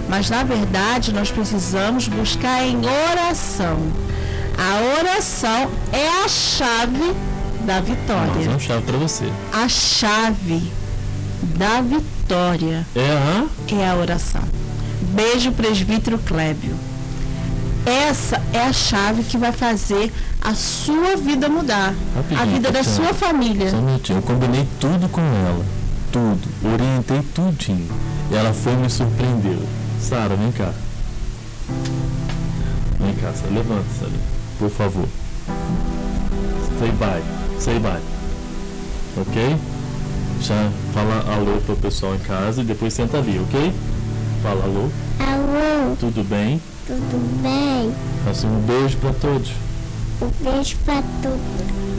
[0.10, 3.78] Mas na verdade nós precisamos buscar em oração.
[4.58, 7.14] A oração é a chave
[7.66, 8.60] da vitória.
[8.60, 9.32] chave para você.
[9.53, 10.72] A chave
[11.57, 14.41] da vitória é a, é a oração.
[15.14, 16.76] Beijo, presbítero Clébio.
[17.86, 21.93] Essa é a chave que vai fazer a sua vida mudar.
[22.16, 23.72] Rapidinho, a vida da sua família.
[23.72, 24.20] Só um minutinho.
[24.20, 25.66] Eu combinei tudo com ela.
[26.12, 26.47] Tudo.
[26.74, 27.89] Orientei tudinho.
[28.32, 29.62] E ela foi e me surpreendeu.
[30.01, 30.72] Sara, vem cá.
[32.99, 33.53] Vem cá, Sara.
[33.53, 34.12] Levanta, Sara.
[34.60, 35.07] Por favor.
[36.80, 37.39] Say bye.
[37.60, 37.99] Say bye.
[39.18, 39.55] Ok?
[40.41, 43.74] Já fala alô pro pessoal em casa e depois senta ali, ok?
[44.41, 44.89] Fala alô.
[45.20, 45.95] Alô.
[45.99, 46.62] Tudo bem?
[46.88, 47.93] Tudo bem.
[48.24, 49.51] Faça um beijo para todos.
[50.22, 51.39] Um beijo para todos.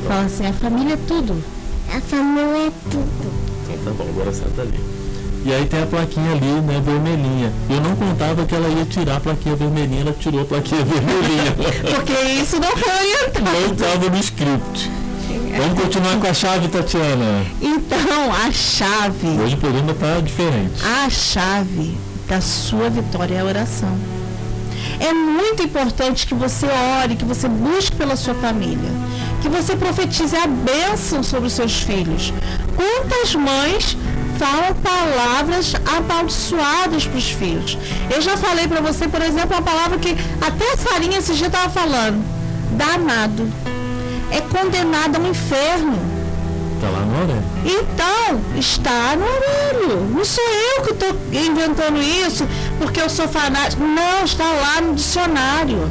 [0.09, 1.45] Fala assim, a família é tudo.
[1.95, 3.33] A família é tudo.
[3.69, 4.81] Então tá bom, agora senta ali.
[5.45, 7.53] E aí tem a plaquinha ali, né, vermelhinha.
[7.69, 11.53] Eu não contava que ela ia tirar a plaquinha vermelhinha, ela tirou a plaquinha vermelhinha.
[11.95, 13.45] Porque isso não foi orientado.
[13.45, 14.91] Não estava no script.
[15.61, 17.45] Vamos continuar com a chave, Tatiana.
[17.61, 19.29] Então, a chave.
[19.45, 20.83] Hoje o programa está diferente.
[20.83, 23.95] A chave da sua vitória é a oração.
[24.99, 26.67] É muito importante que você
[27.03, 28.91] ore, que você busque pela sua família,
[29.43, 32.33] que você profetize a bênção sobre os seus filhos.
[32.75, 33.99] Quantas mães
[34.39, 37.77] falam palavras amaldiçoadas para os filhos?
[38.09, 41.49] Eu já falei para você, por exemplo, uma palavra que até a Sarinha esse dia
[41.49, 42.25] estava falando:
[42.71, 43.47] danado
[44.31, 45.99] é condenado ao inferno.
[46.75, 47.45] Está lá no horário.
[47.65, 50.01] Então, está no horário.
[50.15, 52.47] Não sou eu que estou inventando isso
[52.79, 53.83] porque eu sou fanático.
[53.83, 55.91] Não, está lá no dicionário.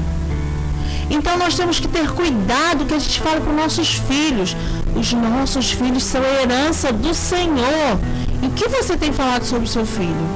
[1.09, 4.55] Então nós temos que ter cuidado que a gente fala para os nossos filhos.
[4.95, 7.99] Os nossos filhos são a herança do Senhor.
[8.41, 10.27] E o que você tem falado sobre o seu filho?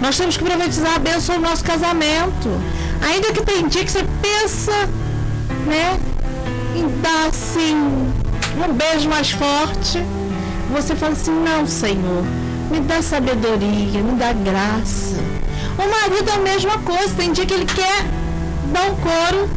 [0.00, 2.48] Nós temos que profetizar a bênção sobre o nosso casamento.
[3.02, 4.72] Ainda que tem dia que você pensa,
[5.66, 5.98] né?
[7.02, 7.74] Dá assim
[8.68, 10.02] um beijo mais forte,
[10.70, 12.24] você fala assim, não Senhor,
[12.70, 15.16] me dá sabedoria, me dá graça.
[15.78, 18.04] O marido é a mesma coisa, tem dia que ele quer
[18.72, 19.48] dar um coro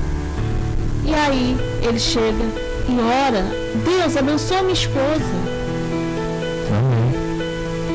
[1.03, 2.45] e aí ele chega
[2.88, 3.45] e ora,
[3.84, 5.51] Deus abençoa minha esposa.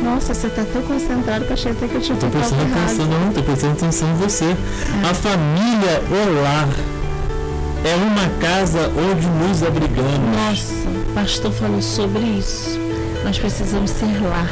[0.02, 3.06] Nossa, você está tão concentrado que eu achei até que eu tinha Estou prestando atenção,
[3.06, 4.44] não, estou prestando atenção em você.
[4.44, 5.10] É.
[5.10, 6.95] A família é lar
[7.86, 10.36] é uma casa onde nos abrigamos.
[10.36, 12.78] Nossa, o pastor falou sobre isso.
[13.24, 14.50] Nós precisamos ser lar.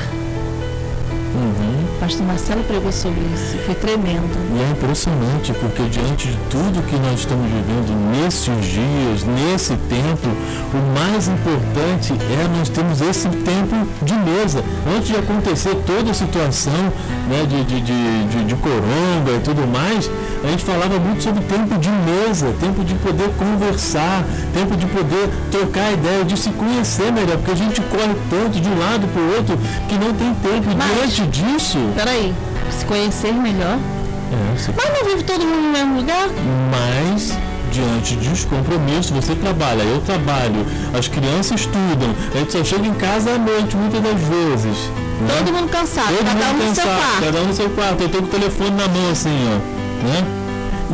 [1.35, 1.74] Uhum.
[2.05, 4.37] Pastor Marcelo pregou sobre isso, foi tremendo.
[4.55, 10.29] E é impressionante, porque diante de tudo que nós estamos vivendo nesses dias, nesse tempo,
[10.29, 14.63] o mais importante é nós termos esse tempo de mesa.
[14.95, 16.93] Antes de acontecer toda a situação
[17.27, 20.11] né, de, de, de, de, de coronga e tudo mais,
[20.45, 25.31] a gente falava muito sobre tempo de mesa, tempo de poder conversar, tempo de poder
[25.51, 29.23] trocar ideia, de se conhecer melhor, porque a gente corre tanto de um lado para
[29.23, 29.57] o outro
[29.89, 30.71] que não tem tempo.
[30.71, 31.79] E diante disso.
[31.95, 32.35] Peraí,
[32.71, 33.79] se conhecer melhor.
[33.79, 34.73] É.
[34.77, 36.29] Mas não vive todo mundo no mesmo lugar?
[36.71, 37.33] Mas
[37.71, 40.65] diante dos compromissos, você trabalha, eu trabalho,
[40.97, 44.77] as crianças estudam, a gente só chega em casa à noite muitas das vezes.
[45.21, 45.35] Né?
[45.39, 47.25] Todo mundo cansado, todo cada mundo um cansado, no seu quarto.
[47.25, 50.25] Cada um no seu quarto, eu tô com o telefone na mão assim, ó né?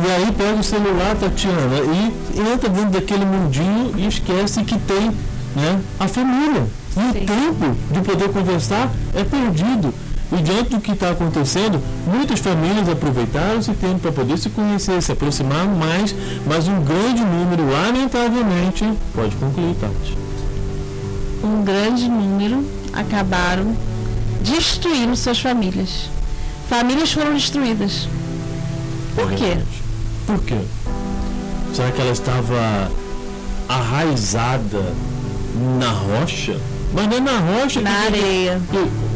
[0.03, 5.11] E aí pega o celular, Tatiana, e entra dentro daquele mundinho e esquece que tem,
[5.55, 6.65] né, a família.
[6.91, 7.09] E Sim.
[7.09, 9.93] o tempo de poder conversar é perdido.
[10.31, 15.01] E diante do que está acontecendo, muitas famílias aproveitaram esse tempo para poder se conhecer,
[15.01, 16.15] se aproximar mais,
[16.47, 20.17] mas um grande número, lamentavelmente, pode concluir, Tati.
[21.43, 22.63] Um grande número
[22.93, 23.75] acabaram
[24.41, 26.09] destruindo suas famílias.
[26.69, 28.07] Famílias foram destruídas.
[29.15, 29.57] Por quê?
[30.25, 30.59] Por quê?
[31.73, 32.91] Será que ela estava
[33.67, 34.93] arraizada
[35.79, 36.57] na rocha?
[36.93, 37.81] Mas não é na rocha.
[37.81, 38.61] Na areia.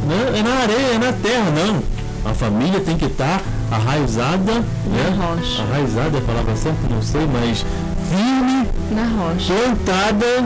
[0.08, 1.84] Não, é na areia, é na terra, não.
[2.30, 3.42] A família tem que estar
[3.72, 5.16] arraizada, né?
[5.18, 5.64] Na rocha.
[5.64, 7.66] Arraizada é a palavra certa, não sei, mas
[8.10, 9.54] firme, Na rocha.
[9.54, 10.44] plantada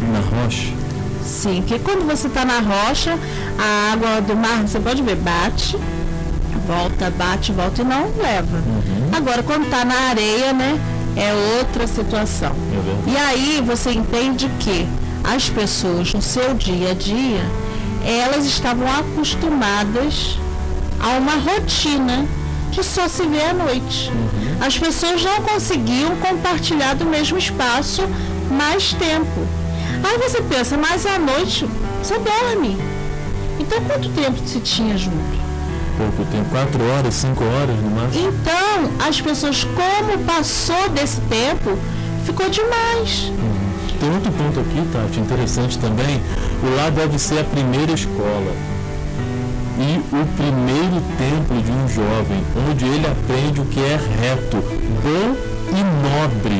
[0.00, 0.72] na rocha.
[1.22, 3.18] Sim, porque quando você está na rocha,
[3.58, 5.76] a água do mar, você pode ver, bate,
[6.66, 8.62] volta, bate, volta e não leva.
[9.14, 10.78] Agora, quando está na areia, né,
[11.16, 12.52] é outra situação.
[13.06, 13.10] É.
[13.10, 14.86] E aí você entende que
[15.24, 17.44] as pessoas no seu dia a dia,
[18.04, 20.38] elas estavam acostumadas
[21.00, 22.26] a uma rotina
[22.70, 24.10] de só se ver à noite.
[24.60, 28.02] As pessoas não conseguiam compartilhar do mesmo espaço
[28.50, 29.46] mais tempo.
[30.02, 31.68] Aí você pensa, mas à noite
[32.02, 32.76] você dorme.
[33.58, 35.38] Então quanto tempo se tinha junto?
[35.96, 38.28] Pouco tempo, quatro horas, cinco horas no máximo.
[38.28, 41.76] Então as pessoas, como passou desse tempo,
[42.24, 43.32] ficou demais.
[43.94, 46.20] Tem outro ponto aqui, Tati, interessante também.
[46.62, 48.52] O lar deve ser a primeira escola
[49.78, 55.36] e o primeiro templo de um jovem, onde ele aprende o que é reto, bom
[55.70, 56.54] e nobre.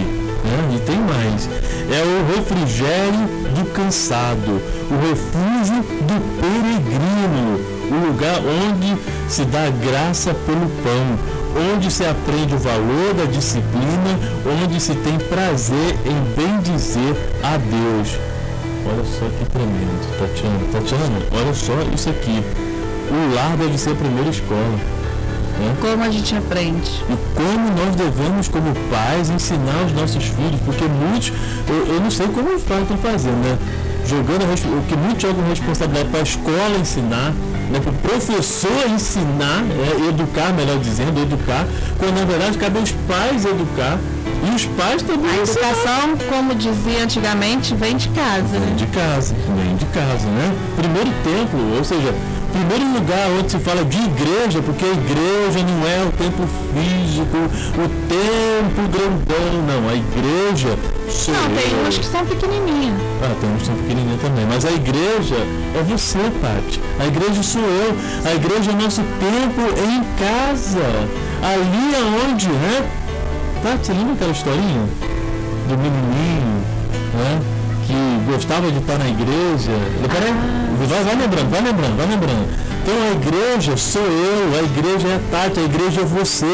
[0.44, 0.76] né?
[0.76, 1.48] E tem mais.
[1.90, 3.26] É o refrigério
[3.56, 4.60] do cansado,
[4.90, 7.60] o refúgio do peregrino,
[7.90, 8.96] o lugar onde
[9.28, 11.18] se dá graça pelo pão,
[11.58, 14.18] onde se aprende o valor da disciplina,
[14.62, 18.16] onde se tem prazer em bendizer a Deus.
[18.86, 20.60] Olha só que tremendo, Tatiana.
[20.72, 22.42] Tatiana, olha só isso aqui.
[23.10, 24.78] O lar deve ser a primeira escola.
[25.80, 27.04] Como a gente aprende.
[27.10, 31.32] E como nós devemos, como pais, ensinar os nossos filhos, porque muitos,
[31.68, 33.58] eu, eu não sei como os pais estão fazendo, né?
[34.06, 37.34] Jogando o que muitos jogam responsabilidade para a escola ensinar,
[37.70, 37.80] né?
[37.80, 41.66] para o professor ensinar, é, educar, melhor dizendo, educar,
[41.98, 43.98] quando na verdade cabe aos pais educar
[44.46, 48.74] e os pais também A educação, como dizia antigamente, vem de casa, Vem né?
[48.76, 50.54] de casa, vem de casa, né?
[50.76, 52.14] Primeiro templo, ou seja,
[52.52, 57.36] primeiro lugar onde se fala de igreja, porque a igreja não é o templo físico,
[57.36, 59.88] o templo grandão, não.
[59.88, 60.78] A igreja
[61.10, 61.80] sou Não, tem eu.
[61.80, 62.94] umas que são pequenininhas.
[63.22, 64.46] Ah, tem uns que são pequenininhos também.
[64.46, 65.36] Mas a igreja
[65.78, 66.80] é você, Paty.
[67.00, 67.96] A igreja sou eu.
[68.30, 70.84] A igreja é nosso templo em casa.
[71.42, 72.88] Ali aonde, né?
[73.62, 74.84] Paty, você lembra aquela historinha?
[75.68, 76.62] Do menininho,
[77.14, 77.40] né?
[77.86, 79.72] Que gostava de estar na igreja.
[80.12, 80.34] Peraí,
[80.86, 82.48] vai, vai lembrando, vai lembrando, vai lembrando.
[82.88, 86.46] Então a igreja sou eu, a igreja é a Tati, a igreja é você,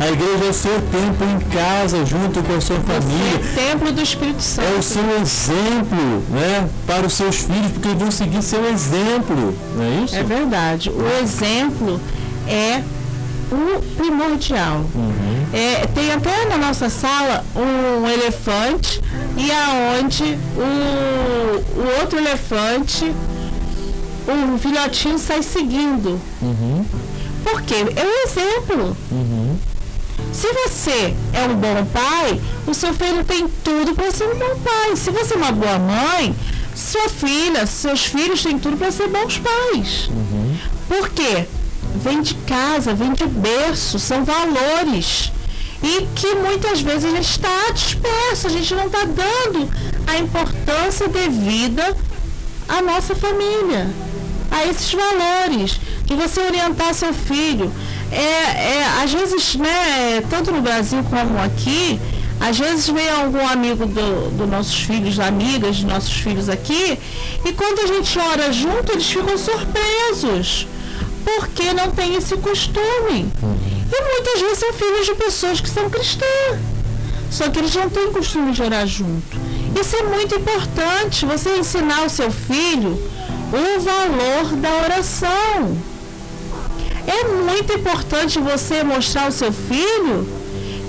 [0.00, 3.70] a igreja é o seu tempo em casa, junto com a sua família Você é
[3.72, 4.82] templo do Espírito é o Santo.
[4.82, 10.04] seu exemplo, né, para os seus filhos, porque eles vão seguir seu exemplo, não é
[10.04, 10.16] isso?
[10.16, 10.88] É verdade.
[10.88, 12.00] O exemplo
[12.48, 12.80] é
[13.52, 14.86] o primordial.
[14.94, 15.46] Uhum.
[15.52, 18.98] É, tem até na nossa sala um elefante
[19.36, 23.12] e aonde o, o outro elefante,
[24.26, 26.20] o filhotinho sai seguindo.
[26.40, 26.84] Uhum.
[27.42, 27.74] Por quê?
[27.96, 28.96] É um exemplo.
[29.10, 29.58] Uhum.
[30.32, 34.58] Se você é um bom pai, o seu filho tem tudo para ser um bom
[34.62, 34.96] pai.
[34.96, 36.34] Se você é uma boa mãe,
[36.74, 40.08] sua filha, seus filhos têm tudo para ser bons pais.
[40.88, 41.46] Por quê?
[41.96, 45.32] Vem de casa, vem de berço, são valores.
[45.82, 49.68] E que muitas vezes ele está disperso, a gente não está dando
[50.06, 51.96] a importância devida
[52.68, 53.90] à nossa família,
[54.52, 57.72] a esses valores, de você orientar seu filho.
[58.12, 61.98] É, é, às vezes, né, tanto no Brasil como aqui,
[62.38, 66.98] às vezes vem algum amigo dos do nossos filhos, amigas de nossos filhos aqui,
[67.44, 70.66] e quando a gente ora junto, eles ficam surpresos,
[71.24, 73.32] porque não tem esse costume.
[73.94, 76.60] E muitas vezes são filhos de pessoas que são cristãs.
[77.30, 79.38] Só que eles não têm costume de orar junto.
[79.80, 83.00] Isso é muito importante, você ensinar ao seu filho
[83.52, 85.76] o valor da oração.
[87.06, 90.26] É muito importante você mostrar ao seu filho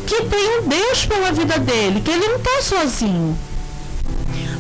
[0.05, 3.38] que tem um Deus pela vida dele, que ele não está sozinho.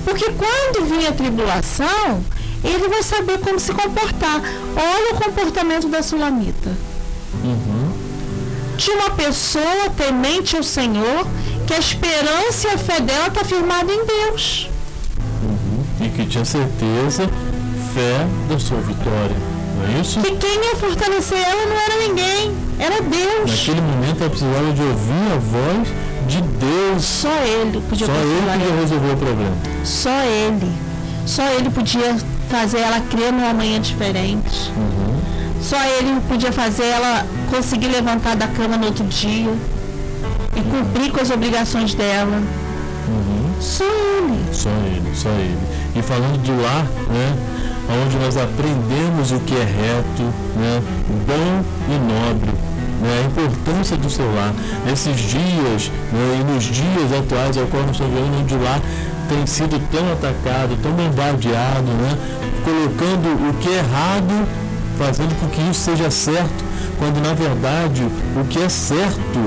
[0.03, 2.23] Porque quando vir a tribulação,
[2.63, 4.41] ele vai saber como se comportar.
[4.75, 6.71] Olha o comportamento da Sulamita.
[8.75, 11.27] De uma pessoa temente ao Senhor,
[11.67, 14.69] que a esperança e a fé dela está firmada em Deus.
[16.01, 17.29] E que tinha certeza,
[17.93, 19.35] fé da sua vitória.
[19.77, 20.19] Não é isso?
[20.21, 23.51] Que quem ia fortalecer ela não era ninguém, era Deus.
[23.51, 25.87] Naquele momento ela precisava de ouvir a voz
[26.27, 27.03] de Deus.
[27.03, 28.79] Só ele podia Só ele podia ela.
[28.79, 29.55] resolver o problema.
[29.83, 30.71] Só ele.
[31.25, 32.17] Só ele podia
[32.49, 34.71] fazer ela crer numa manhã diferente.
[34.75, 35.19] Uhum.
[35.61, 39.53] Só ele podia fazer ela conseguir levantar da cama no outro dia
[40.55, 42.41] e cumprir com as obrigações dela.
[43.07, 43.53] Uhum.
[43.61, 44.43] Só ele.
[44.51, 45.57] Só ele, só ele.
[45.95, 47.37] E falando do lar, né?
[47.89, 50.23] Onde nós aprendemos o que é reto,
[50.55, 50.81] né?
[51.27, 52.51] Bom e nobre.
[53.01, 54.53] Né, a importância do seu lar.
[54.85, 58.79] Nesses dias né, e nos dias atuais ao qual nós estamos vivendo, onde lar
[59.27, 62.17] tem sido tão atacado, tão bombardeado, né,
[62.63, 64.47] colocando o que é errado,
[64.97, 66.63] fazendo com que isso seja certo,
[66.97, 68.03] quando na verdade
[68.39, 69.39] o que é certo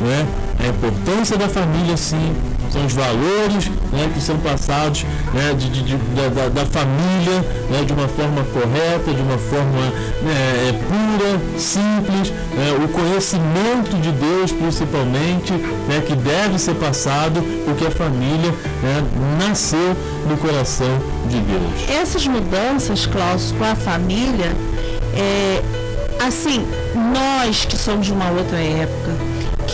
[0.00, 0.26] né,
[0.58, 2.34] a importância da família sim,
[2.72, 5.04] são os valores né, que são passados
[5.34, 5.96] né, de, de- de-
[6.30, 9.80] da, da- família né, de uma forma correta, de uma forma
[10.22, 17.42] né, é, pura, simples, né, o conhecimento de Deus principalmente, né, que deve ser passado
[17.66, 18.50] porque a família
[18.82, 19.04] né,
[19.38, 19.94] nasceu
[20.28, 20.98] no coração
[21.28, 21.90] de Deus.
[22.00, 24.52] Essas mudanças, Klaus, com a família,
[25.14, 25.62] é,
[26.26, 26.64] assim,
[27.12, 29.10] nós que somos de uma outra época,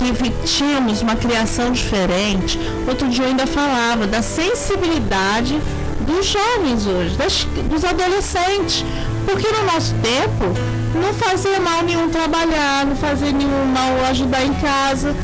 [0.07, 5.59] que tínhamos uma criação diferente, outro dia eu ainda falava da sensibilidade
[6.01, 8.84] dos jovens hoje, das- dos adolescentes.
[9.26, 10.44] Porque no nosso tempo
[10.94, 15.14] não fazia mal nenhum trabalhar, não fazia nenhum mal ajudar em casa.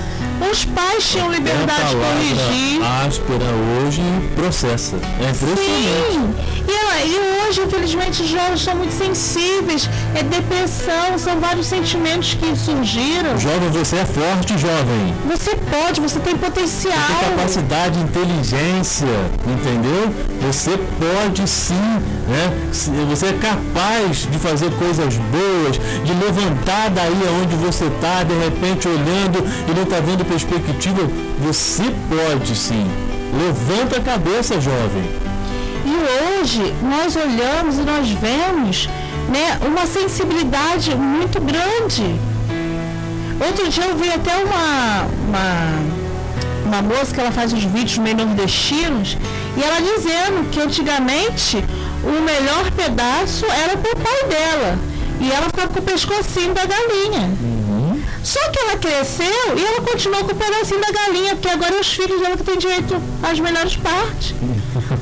[0.51, 2.82] Os pais tinham liberdade de corrigir.
[3.07, 3.45] áspera
[3.85, 4.03] hoje
[4.35, 4.97] processa.
[4.97, 6.12] É impressionante.
[6.12, 6.35] Sim!
[6.66, 9.89] E, ela- e hoje, infelizmente, os jovens estão muito sensíveis.
[10.14, 13.39] É depressão, são vários sentimentos que surgiram.
[13.39, 15.14] Jovem, você é forte, jovem.
[15.30, 16.95] Você pode, você tem potencial.
[17.20, 19.07] Tem capacidade, inteligência,
[19.47, 20.12] entendeu?
[20.43, 21.74] Você pode sim,
[22.29, 22.53] né?
[23.09, 28.89] Você é capaz de fazer coisas boas, de levantar daí aonde você está, de repente
[28.89, 31.03] olhando e não está vendo perspectiva.
[31.41, 32.87] Você pode sim.
[33.33, 35.05] Levanta a cabeça, jovem.
[35.85, 38.89] E hoje nós olhamos e nós vemos
[39.29, 42.14] né, uma sensibilidade muito grande.
[43.41, 48.16] Outro dia eu vi até uma, uma, uma moça que ela faz uns vídeos meio
[48.16, 49.18] nordestinos
[49.57, 51.64] e ela dizendo que antigamente
[52.07, 54.79] o melhor pedaço era pro pai dela.
[55.21, 57.31] E ela ficava com o pescocinho da galinha.
[58.23, 61.93] Só que ela cresceu e ela continuou com o pedacinho da galinha, porque agora os
[61.93, 64.35] filhos dela que têm direito às melhores partes.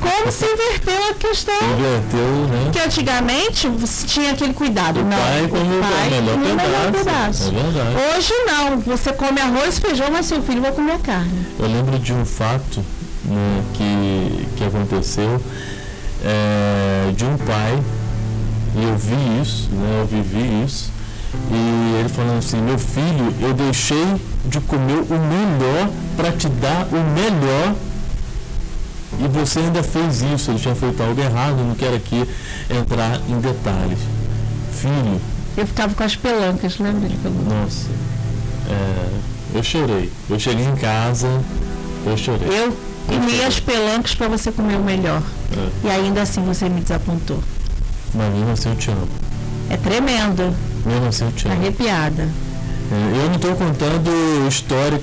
[0.01, 1.55] Como se inverteu a questão?
[1.55, 2.63] Inverteu, né?
[2.65, 5.01] Porque antigamente você tinha aquele cuidado.
[5.01, 7.05] O não, pai como o melhor como o melhor pedaço.
[7.05, 7.49] pedaço.
[7.49, 8.19] É verdade.
[8.19, 11.47] Hoje não, você come arroz e feijão, mas seu filho vai comer carne.
[11.61, 12.85] Eu lembro de um fato
[13.25, 15.41] né, que, que aconteceu
[16.23, 17.83] é, de um pai,
[18.77, 20.91] e eu vi isso, né, eu vivi isso,
[21.51, 24.07] e ele falando assim, meu filho, eu deixei
[24.45, 27.75] de comer o melhor para te dar o melhor
[29.19, 32.27] e você ainda fez isso, ele tinha feito algo errado, não quero aqui
[32.71, 33.99] entrar em detalhes.
[34.73, 35.21] Filho,
[35.57, 37.43] Eu ficava com as pelancas, lembra de pelanca?
[37.43, 37.89] nossa,
[38.69, 39.09] é,
[39.55, 40.11] eu chorei.
[40.31, 41.29] Eu cheguei em casa,
[42.07, 42.49] eu chorei.
[42.49, 42.77] Eu
[43.07, 45.23] comi as pelancas para você comer o melhor.
[45.57, 45.87] É.
[45.87, 47.39] E ainda assim você me desapontou.
[48.15, 49.09] Mas mesmo assim eu te amo.
[49.71, 51.57] É tremendo, Mesmo assim eu te amo.
[51.57, 52.29] arrepiada.
[52.91, 54.47] É, Eu não estou contando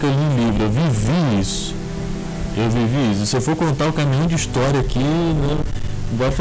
[0.05, 1.73] li em livro, eu vivi isso.
[2.55, 3.25] Eu vivi isso.
[3.25, 5.57] Se eu for contar o caminho de história aqui, né,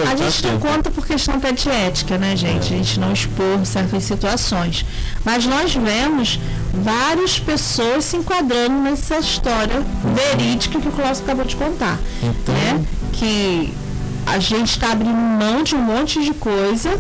[0.09, 2.73] A gente não conta por questão até de ética, né, gente?
[2.73, 4.85] A gente não expor certas situações.
[5.25, 6.41] Mas nós vemos
[6.73, 9.83] várias pessoas se enquadrando nessa história
[10.15, 11.99] verídica que o Cláudio acabou de contar.
[12.23, 12.85] Então, Né?
[13.13, 13.75] Que
[14.27, 16.99] a gente está abrindo mão de um monte de coisa.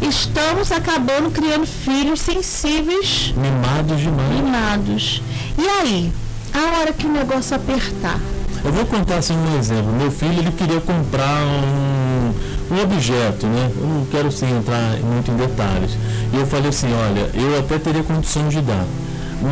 [0.00, 4.40] Estamos acabando criando filhos sensíveis, mimados demais.
[4.40, 5.22] mimados.
[5.58, 6.12] E aí?
[6.54, 8.20] A hora que o negócio apertar.
[8.68, 9.90] Eu vou contar assim um exemplo.
[9.94, 13.70] Meu filho ele queria comprar um, um objeto, né?
[13.74, 15.96] Eu não quero sim entrar muito em detalhes.
[16.34, 18.84] E eu falei assim, olha, eu até teria condições de dar.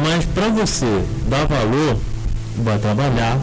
[0.05, 1.97] Mas para você dar valor,
[2.59, 3.39] vai trabalhar,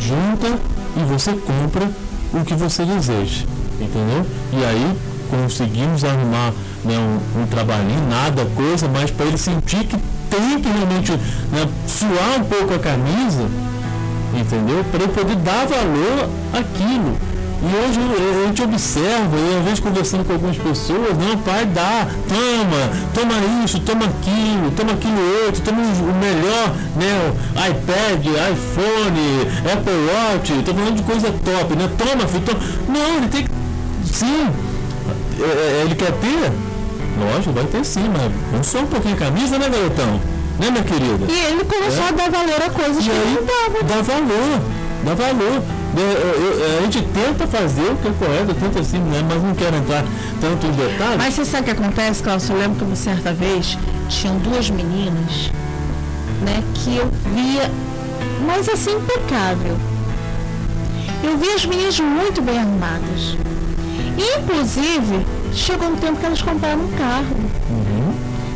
[0.00, 0.58] junta
[0.96, 1.90] e você compra
[2.32, 3.44] o que você deseja.
[3.78, 4.24] Entendeu?
[4.50, 4.96] E aí
[5.28, 6.54] conseguimos arrumar
[6.86, 9.98] né, um, um trabalhinho, nada, coisa, mas para ele sentir que
[10.30, 13.46] tem que realmente né, suar um pouco a camisa
[14.34, 14.84] entendeu?
[14.90, 17.16] Para eu poder dar valor àquilo.
[17.60, 22.06] E hoje a gente observa, e às vezes conversando com algumas pessoas, não, pai, dá,
[22.28, 27.32] toma, toma isso, toma aquilo, toma aquilo outro, toma o melhor, né?
[27.68, 31.90] iPad, iPhone, Apple Watch, tô falando de coisa top, né?
[31.98, 32.60] Toma, filho, toma.
[32.88, 33.50] Não, ele tem que.
[34.04, 34.48] Sim,
[35.40, 36.52] é, é, ele quer ter,
[37.18, 40.20] Lógico, vai ter sim, mas vamos só um pouquinho a camisa, né, garotão?
[40.58, 41.24] Né, minha querida?
[41.28, 42.08] E ele começou É.
[42.08, 43.84] a dar valor a coisas E que não dava.
[43.84, 44.60] dá valor,
[45.04, 45.62] dá valor.
[45.96, 49.24] É, é, é, A gente tenta fazer o que é correto, tenta sim, né?
[49.28, 50.04] mas não quero entrar
[50.40, 51.16] tanto em detalhes.
[51.16, 52.52] Mas você sabe o que acontece, Cláudio?
[52.52, 53.78] Eu lembro que uma certa vez
[54.08, 55.50] tinham duas meninas,
[56.42, 57.70] né, que eu via,
[58.46, 59.76] mas assim, impecável.
[61.24, 63.36] Eu via as meninas muito bem arrumadas.
[64.36, 67.36] Inclusive, chegou um tempo que elas compraram um carro.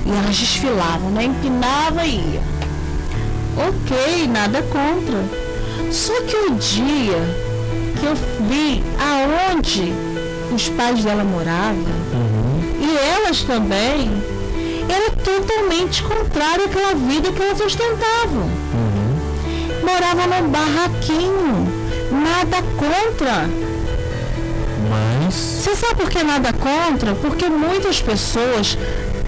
[0.04, 1.24] E elas desfilavam, né?
[1.24, 2.42] Empinava e ia.
[3.56, 5.18] Ok, nada contra.
[5.90, 7.52] Só que o dia
[8.00, 8.14] que eu
[8.48, 9.92] vi aonde
[10.52, 11.84] os pais dela moravam,
[12.80, 14.10] e elas também,
[14.88, 18.50] era totalmente contrário àquela vida que elas ostentavam.
[19.82, 21.68] Moravam num barraquinho,
[22.10, 23.48] nada contra.
[24.90, 27.14] Mas Você sabe por que nada contra?
[27.14, 28.76] Porque muitas pessoas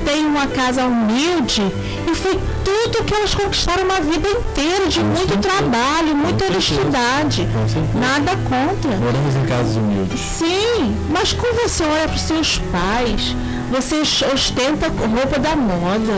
[0.05, 1.63] têm uma casa humilde
[2.11, 7.49] e foi tudo que elas conquistaram uma vida inteira, de muito trabalho, muita honestidade.
[7.95, 8.91] Nada contra.
[8.99, 10.21] moramos em casas humildes.
[10.21, 13.37] Sim, mas quando você olha para os seus pais,
[13.71, 14.01] você
[14.33, 16.13] ostenta roupa da moda,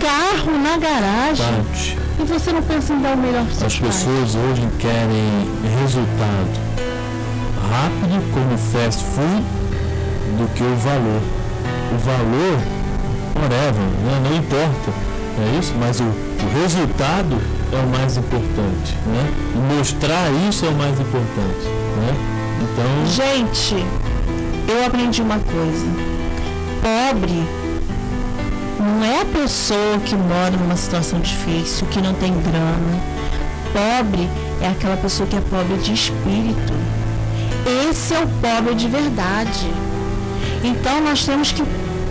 [0.00, 3.78] carro na garagem, Tati, e você não pensa em dar o melhor para as seus
[3.78, 3.94] pais.
[3.96, 6.68] pessoas hoje querem resultado
[7.68, 9.44] rápido como fast food
[10.38, 11.22] do que o valor.
[11.94, 12.77] O valor,
[13.40, 14.20] whatever, né?
[14.24, 14.92] não importa,
[15.40, 17.40] é isso, mas o, o resultado
[17.72, 19.32] é o mais importante, né?
[19.54, 21.64] E mostrar isso é o mais importante,
[21.96, 22.38] né?
[22.60, 23.86] Então, Gente,
[24.68, 25.86] eu aprendi uma coisa.
[26.82, 27.46] Pobre
[28.78, 33.02] não é a pessoa que mora numa situação difícil, que não tem grana.
[33.72, 34.28] Pobre
[34.62, 36.72] é aquela pessoa que é pobre de espírito.
[37.88, 39.68] Esse é o pobre de verdade.
[40.62, 41.62] Então nós temos que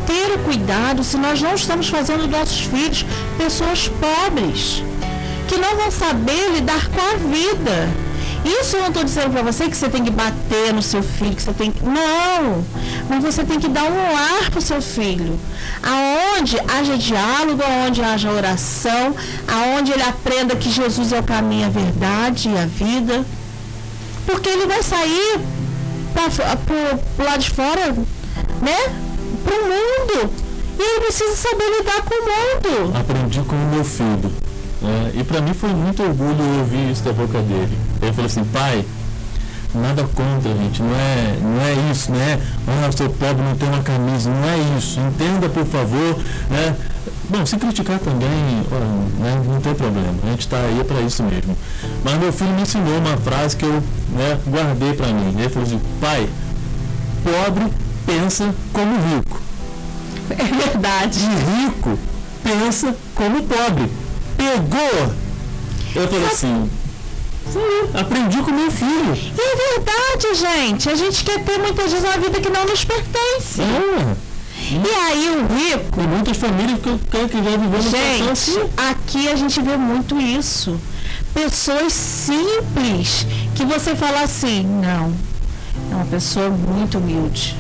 [0.08, 3.06] ter o cuidado se nós não estamos fazendo nossos filhos
[3.38, 4.82] pessoas pobres,
[5.48, 8.08] que não vão saber lidar com a vida.
[8.46, 11.36] Isso eu não estou dizendo para você que você tem que bater no seu filho,
[11.36, 11.84] que você tem que.
[11.84, 12.64] Não!
[13.10, 15.38] Mas você tem que dar um lar para o seu filho.
[15.84, 19.14] Aonde haja diálogo, aonde haja oração,
[19.48, 23.26] aonde ele aprenda que Jesus é o caminho, a verdade e a vida.
[24.26, 25.40] Porque ele vai sair
[26.14, 27.94] para o lado de fora,
[28.62, 29.07] né?
[29.48, 30.34] Para o mundo.
[30.78, 32.98] E ele precisa saber lidar com o mundo.
[32.98, 34.32] aprendi com o meu filho.
[34.82, 35.12] né?
[35.16, 37.78] E para mim foi muito orgulho ouvir isso da boca dele.
[38.02, 38.86] Ele falou assim, pai,
[39.74, 43.70] nada contra, gente, não é, não é isso, não é, ah, seu pobre não tem
[43.70, 46.18] uma camisa, não é isso, entenda por favor,
[46.50, 46.76] né?
[47.30, 48.30] Bom, se criticar também,
[49.20, 51.58] né, não tem problema, a gente está aí para isso mesmo.
[52.04, 55.36] Mas meu filho me ensinou uma frase que eu né, guardei para mim.
[55.38, 56.28] Ele falou assim, pai,
[57.24, 57.66] pobre
[58.08, 59.40] pensa como rico
[60.32, 61.20] É verdade.
[61.20, 62.00] de rico
[62.44, 63.92] pensa como pobre.
[64.38, 65.14] Pegou!
[65.96, 66.70] Eu falei assim,
[67.48, 69.14] "Isso aí, aprendi com meu filho.
[69.16, 70.90] E é verdade, gente.
[70.90, 73.62] A gente quer ter muitas vezes uma vida que não nos pertence.
[73.62, 74.16] É,
[74.70, 78.54] E aí o rico, tem muitas famílias que creio que já viveu uma situação assim.
[78.54, 80.80] gente, aqui a gente vê muito isso.
[81.34, 85.14] Pessoas simples que você fala assim, não,
[85.92, 87.56] é uma pessoa muito humilde.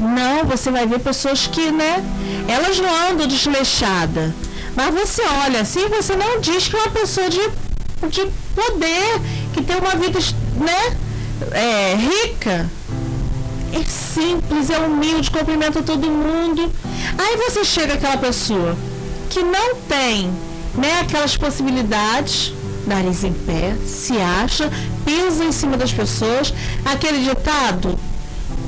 [0.00, 2.02] Não, você vai ver pessoas que, né,
[2.48, 4.34] elas não andam desleixada.
[4.74, 7.40] Mas você olha assim, você não diz que é uma pessoa de,
[8.08, 9.20] de poder,
[9.52, 10.18] que tem uma vida,
[10.56, 10.96] né,
[11.52, 12.70] é, rica.
[13.72, 16.72] É simples, é humilde, cumprimenta todo mundo.
[17.16, 18.76] Aí você chega aquela pessoa
[19.28, 20.32] que não tem
[20.74, 22.52] né, aquelas possibilidades,
[22.86, 24.70] nariz em pé, se acha,
[25.04, 26.52] pisa em cima das pessoas,
[26.84, 27.98] aquele ditado,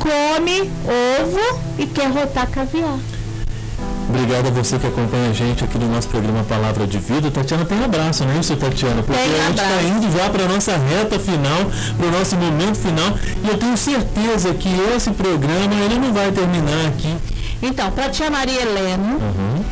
[0.02, 2.98] come ovo e quer rotar caviar.
[4.08, 7.30] Obrigado a você que acompanha a gente aqui no nosso programa Palavra de Vida.
[7.30, 9.02] Tatiana, tem um abraço, não é isso, Tatiana?
[9.02, 11.58] Porque Tem a gente está indo já para a nossa reta final,
[11.96, 13.16] para o nosso momento final.
[13.44, 17.16] E eu tenho certeza que esse programa ele não vai terminar aqui.
[17.62, 19.64] Então, para a tia Maria Helena, Uhum,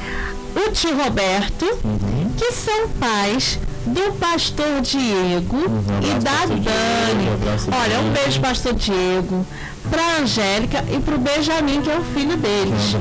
[0.67, 2.31] o tio Roberto, uhum.
[2.37, 7.29] que são pais do pastor Diego Um e da Diego, Dani.
[7.35, 9.45] abraço, Olha, um beijo, pastor Diego,
[9.91, 12.97] para Angélica e para o Benjamin, que é o filho deles.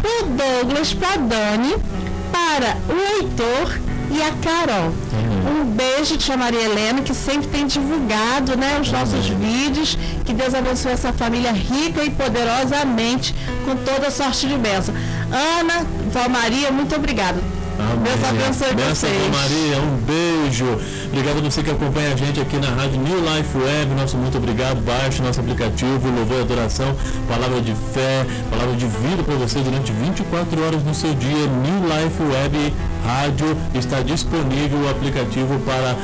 [0.00, 1.74] Para Douglas, para Dani,
[2.30, 3.78] para o Heitor
[4.10, 4.92] e a Carol.
[5.50, 9.96] Um beijo, tia Maria Helena, que sempre tem divulgado né, os nossos vídeos.
[10.24, 14.94] Que Deus abençoe essa família rica e poderosamente, com toda sorte de bênção.
[15.58, 17.40] Ana, Val Maria, muito obrigada.
[17.80, 18.02] Amém.
[18.04, 19.30] Deus abençoe Benção vocês.
[19.30, 20.66] Maria, um beijo.
[21.06, 23.94] Obrigado a você que acompanha a gente aqui na Rádio New Life Web.
[23.94, 24.80] Nosso muito obrigado.
[24.84, 26.94] Baixe nosso aplicativo, louvor e adoração,
[27.28, 31.46] palavra de fé, palavra de vida para você durante 24 horas no seu dia.
[31.46, 32.74] New Life Web
[33.04, 35.96] Rádio está disponível o aplicativo para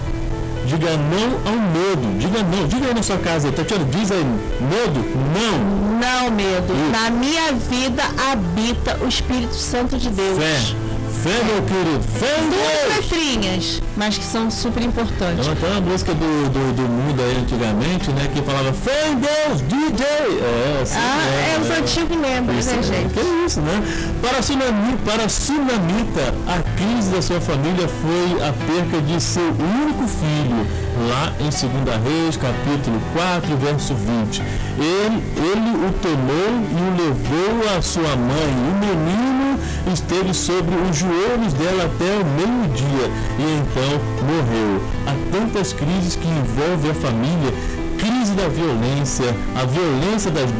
[0.65, 2.20] Diga não ao medo.
[2.20, 2.68] Diga não.
[2.68, 3.51] Diga aí na sua casa.
[3.51, 4.24] Tatiana, diz aí.
[4.24, 5.05] Medo?
[5.34, 5.78] Não.
[5.99, 6.74] Não medo.
[6.91, 10.38] Na minha vida habita o Espírito Santo de Deus.
[10.38, 10.87] Fé.
[11.24, 12.03] Fé, meu querido.
[12.20, 15.45] Fé em Duas letrinhas, mas que são super importantes.
[15.45, 18.30] Não, até uma música do, do, do mundo aí antigamente, né?
[18.34, 20.05] Que falava Fé em Deus, DJ.
[20.05, 21.78] É, assim Ah, é, é os né?
[21.78, 23.13] antigos lembram, Isso, né, é, gente?
[23.13, 23.84] que isso, né?
[24.22, 29.22] Para a, Sunami, para a Sunamita, a crise da sua família foi a perca de
[29.22, 30.68] seu único filho,
[31.09, 31.61] lá em 2
[32.03, 34.41] Reis, capítulo 4, verso 20.
[34.78, 38.53] Ele, ele o tomou e o levou à sua mãe.
[38.70, 39.57] O menino
[39.93, 44.82] esteve sobre os joelhos dela até o meio-dia e então morreu.
[45.05, 47.53] Há tantas crises que envolvem a família
[47.97, 50.51] crise da violência, a violência das,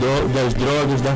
[0.54, 1.14] drogas, da,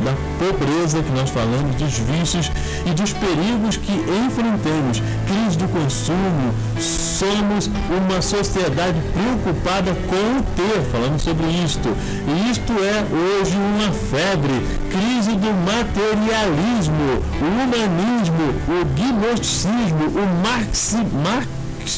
[0.00, 2.50] da pobreza que nós falamos, dos vícios
[2.86, 6.54] e dos perigos que enfrentamos, crise do consumo.
[6.78, 11.88] Somos uma sociedade preocupada com o ter, falando sobre isto.
[12.26, 20.96] E isto é hoje uma febre, crise do materialismo, o humanismo, o gnosticismo, o marxi,
[21.22, 21.48] marx,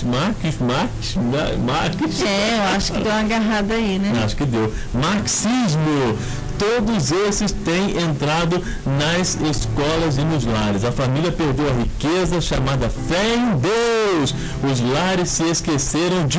[0.02, 4.22] marx, marx, marx, marx, É, eu acho que deu uma agarrada aí, né?
[4.24, 4.72] Acho que deu.
[4.94, 6.18] Marxismo.
[6.62, 10.84] Todos esses têm entrado nas escolas e nos lares.
[10.84, 14.32] A família perdeu a riqueza chamada fé em Deus.
[14.62, 16.38] Os lares se esqueceram de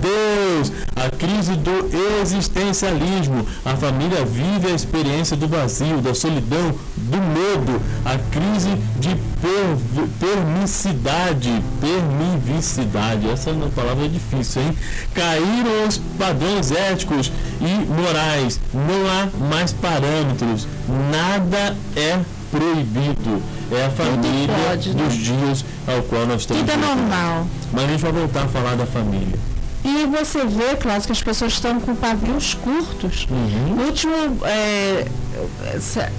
[0.00, 0.72] Deus.
[0.96, 1.90] A crise do
[2.22, 3.46] existencialismo.
[3.62, 6.74] A família vive a experiência do vazio, da solidão,
[7.12, 7.80] do medo.
[8.04, 11.62] A crise de per- permissividade.
[11.80, 13.28] Permissividade.
[13.30, 14.76] Essa é uma palavra difícil, hein?
[15.14, 18.58] Caíram os padrões éticos e morais.
[18.72, 20.66] Não há mais parâmetros.
[21.10, 22.18] Nada é
[22.50, 23.42] proibido.
[23.70, 25.04] É a família pode, né?
[25.04, 26.62] dos dias ao qual nós estamos.
[26.62, 26.86] É vivendo.
[26.96, 27.46] normal.
[27.72, 29.38] Mas a gente vai voltar a falar da família.
[29.84, 33.26] E você vê, Cláudio, que as pessoas estão com pavios curtos.
[33.28, 33.74] Uhum.
[33.74, 34.12] No último,
[34.44, 35.06] é,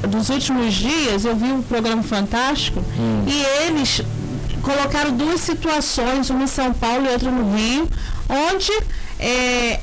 [0.07, 3.23] dos últimos dias, eu vi um programa fantástico Hum.
[3.25, 4.01] e eles
[4.61, 7.87] colocaram duas situações, uma em São Paulo e outra no Rio,
[8.29, 8.71] onde
[9.19, 9.79] é,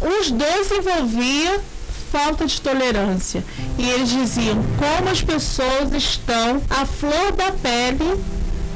[0.00, 1.60] os dois envolviam
[2.10, 3.44] falta de tolerância.
[3.78, 8.18] E eles diziam como as pessoas estão à flor da pele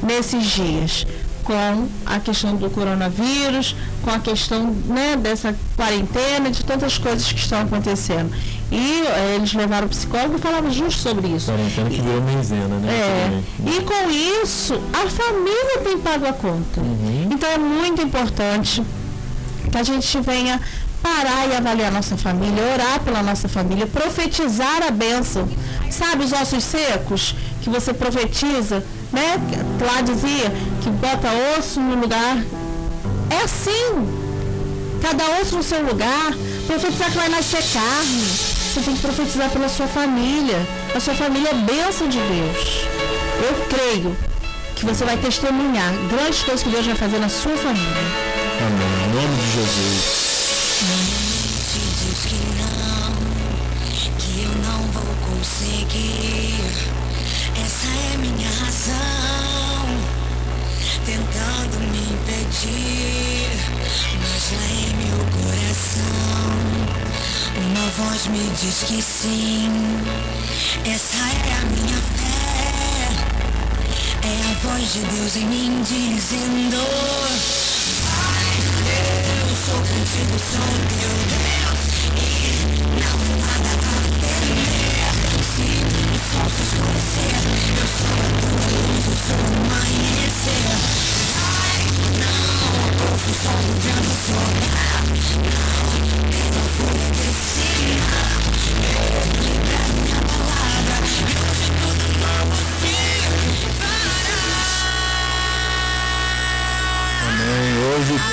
[0.03, 1.05] nesses dias
[1.45, 7.39] com a questão do coronavírus, com a questão né, dessa quarentena, de tantas coisas que
[7.39, 8.35] estão acontecendo.
[8.71, 11.51] E eh, eles levaram o psicólogo e falavam justo sobre isso.
[11.51, 12.89] Quarentena que virou mezena, né?
[12.91, 16.81] É, e com isso, a família tem pago a conta.
[16.81, 17.29] Uhum.
[17.31, 18.83] Então é muito importante
[19.71, 20.59] que a gente venha
[21.01, 25.47] parar e avaliar nossa família, orar pela nossa família, profetizar a bênção.
[25.91, 28.83] Sabe os ossos secos que você profetiza,
[29.13, 29.39] né?
[29.79, 30.51] Lá dizia
[30.85, 32.37] que bota osso no lugar.
[33.31, 34.07] É assim.
[35.01, 36.31] Cada osso no seu lugar.
[36.67, 38.21] Profetizar que vai nascer carne.
[38.21, 40.57] Você tem que profetizar pela sua família.
[40.93, 42.85] A sua família é bênção de Deus.
[43.47, 44.15] Eu creio
[44.75, 48.05] que você vai testemunhar grandes coisas que Deus vai fazer na sua família.
[48.67, 49.09] Amém.
[49.09, 50.25] Em nome de Jesus.
[51.71, 53.11] Te diz que não,
[54.19, 56.34] que eu não vou conseguir.
[67.97, 69.69] Voz me diz que sim.
[70.85, 73.09] Essa é a minha fé,
[74.23, 76.77] é a voz de Deus em mim dizendo.
[78.87, 81.81] Eu sou contigo, sou teu Deus
[82.15, 82.19] E
[82.99, 85.09] não há nada a temer
[85.55, 87.35] Se o sol se escurecer
[87.79, 91.14] Eu sou a tua luz, eu sou o amanhecer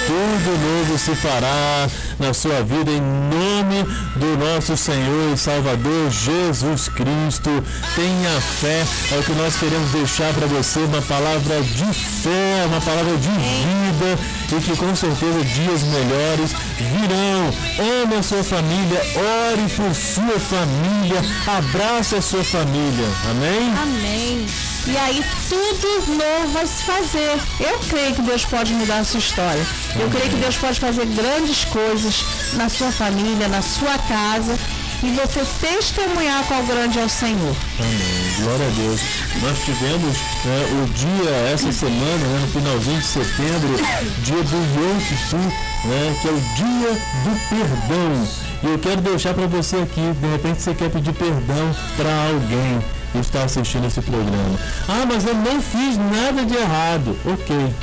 [0.06, 1.88] tudo novo se fará
[2.22, 3.82] na sua vida em nome
[4.14, 7.50] do nosso Senhor e Salvador Jesus Cristo.
[7.96, 12.80] Tenha fé, é o que nós queremos deixar para você uma palavra de fé, uma
[12.80, 14.18] palavra de vida
[14.56, 18.02] e que com certeza dias melhores virão.
[18.02, 23.08] Ame a sua família, ore por sua família, abrace a sua família.
[23.28, 23.72] Amém?
[23.82, 24.71] Amém.
[24.86, 27.38] E aí tudo novo vai se fazer.
[27.60, 29.64] Eu creio que Deus pode mudar a sua história.
[29.98, 32.24] Eu creio que Deus pode fazer grandes coisas
[32.54, 34.58] na sua família, na sua casa
[35.02, 37.56] e você testemunhar qual grande é o Senhor.
[37.78, 38.34] Amém.
[38.38, 39.00] Glória a Deus.
[39.42, 43.76] Nós tivemos né, o dia, essa semana, né, no finalzinho de setembro,
[44.22, 45.40] dia do Yom Kippur,
[45.88, 46.92] né, que é o dia
[47.24, 48.28] do perdão.
[48.62, 52.80] E eu quero deixar para você aqui, de repente você quer pedir perdão para alguém
[53.20, 54.58] está assistindo esse programa.
[54.88, 57.16] Ah, mas eu não fiz nada de errado.
[57.24, 57.74] Ok.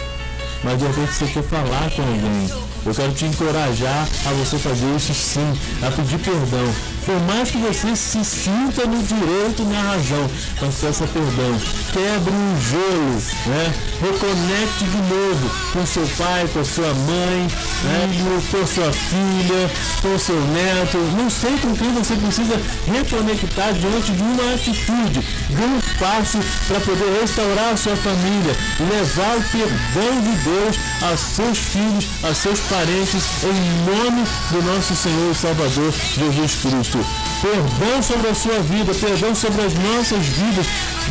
[0.63, 2.68] Mas de repente você quer falar com alguém.
[2.85, 6.73] Eu quero te encorajar a você fazer isso sim, a pedir perdão.
[7.05, 11.59] Por mais que você se sinta no direito, na razão, peça perdão.
[11.91, 13.73] Quebre um gelo, né?
[13.99, 17.47] Reconecte de novo com seu pai, com sua mãe,
[17.83, 18.09] né?
[18.51, 19.71] com sua filha,
[20.01, 20.97] com seu neto.
[21.17, 25.19] Não sei com quem você precisa reconectar diante de uma atitude,
[25.49, 28.55] de um passo para poder restaurar a sua família,
[28.89, 34.95] levar o perdão de Deus a seus filhos, a seus parentes, em nome do nosso
[34.95, 36.99] Senhor e Salvador Jesus Cristo.
[37.41, 40.67] Perdão sobre a sua vida, perdão sobre as nossas vidas,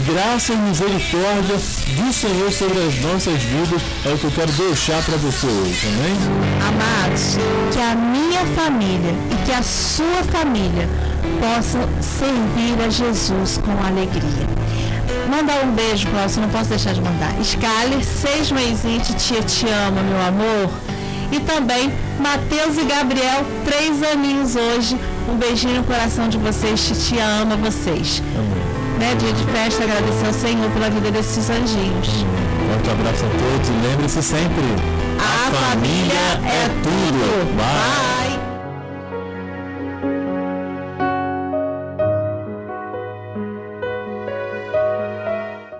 [0.06, 5.02] graça e misericórdia do Senhor sobre as nossas vidas é o que eu quero deixar
[5.02, 6.16] para você hoje, amém?
[6.68, 7.36] Amados,
[7.72, 10.88] que a minha família e que a sua família
[11.40, 14.46] possam servir a Jesus com alegria.
[15.28, 17.34] Mandar um beijo, Cláudio, não posso deixar de mandar.
[17.42, 20.70] Scaler, seis meizinhos, tia te ama, meu amor.
[21.30, 24.98] E também Matheus e Gabriel, três aninhos hoje.
[25.28, 28.22] Um beijinho no coração de vocês, titia ama vocês.
[28.34, 28.78] Amém.
[28.98, 32.08] Né, dia de festa, agradecer ao Senhor pela vida desses anjinhos.
[32.68, 34.64] Forte abraço a todos e lembre-se sempre:
[35.18, 37.56] A, família é tudo.
[37.56, 38.38] Bye.
[38.38, 38.47] Bye.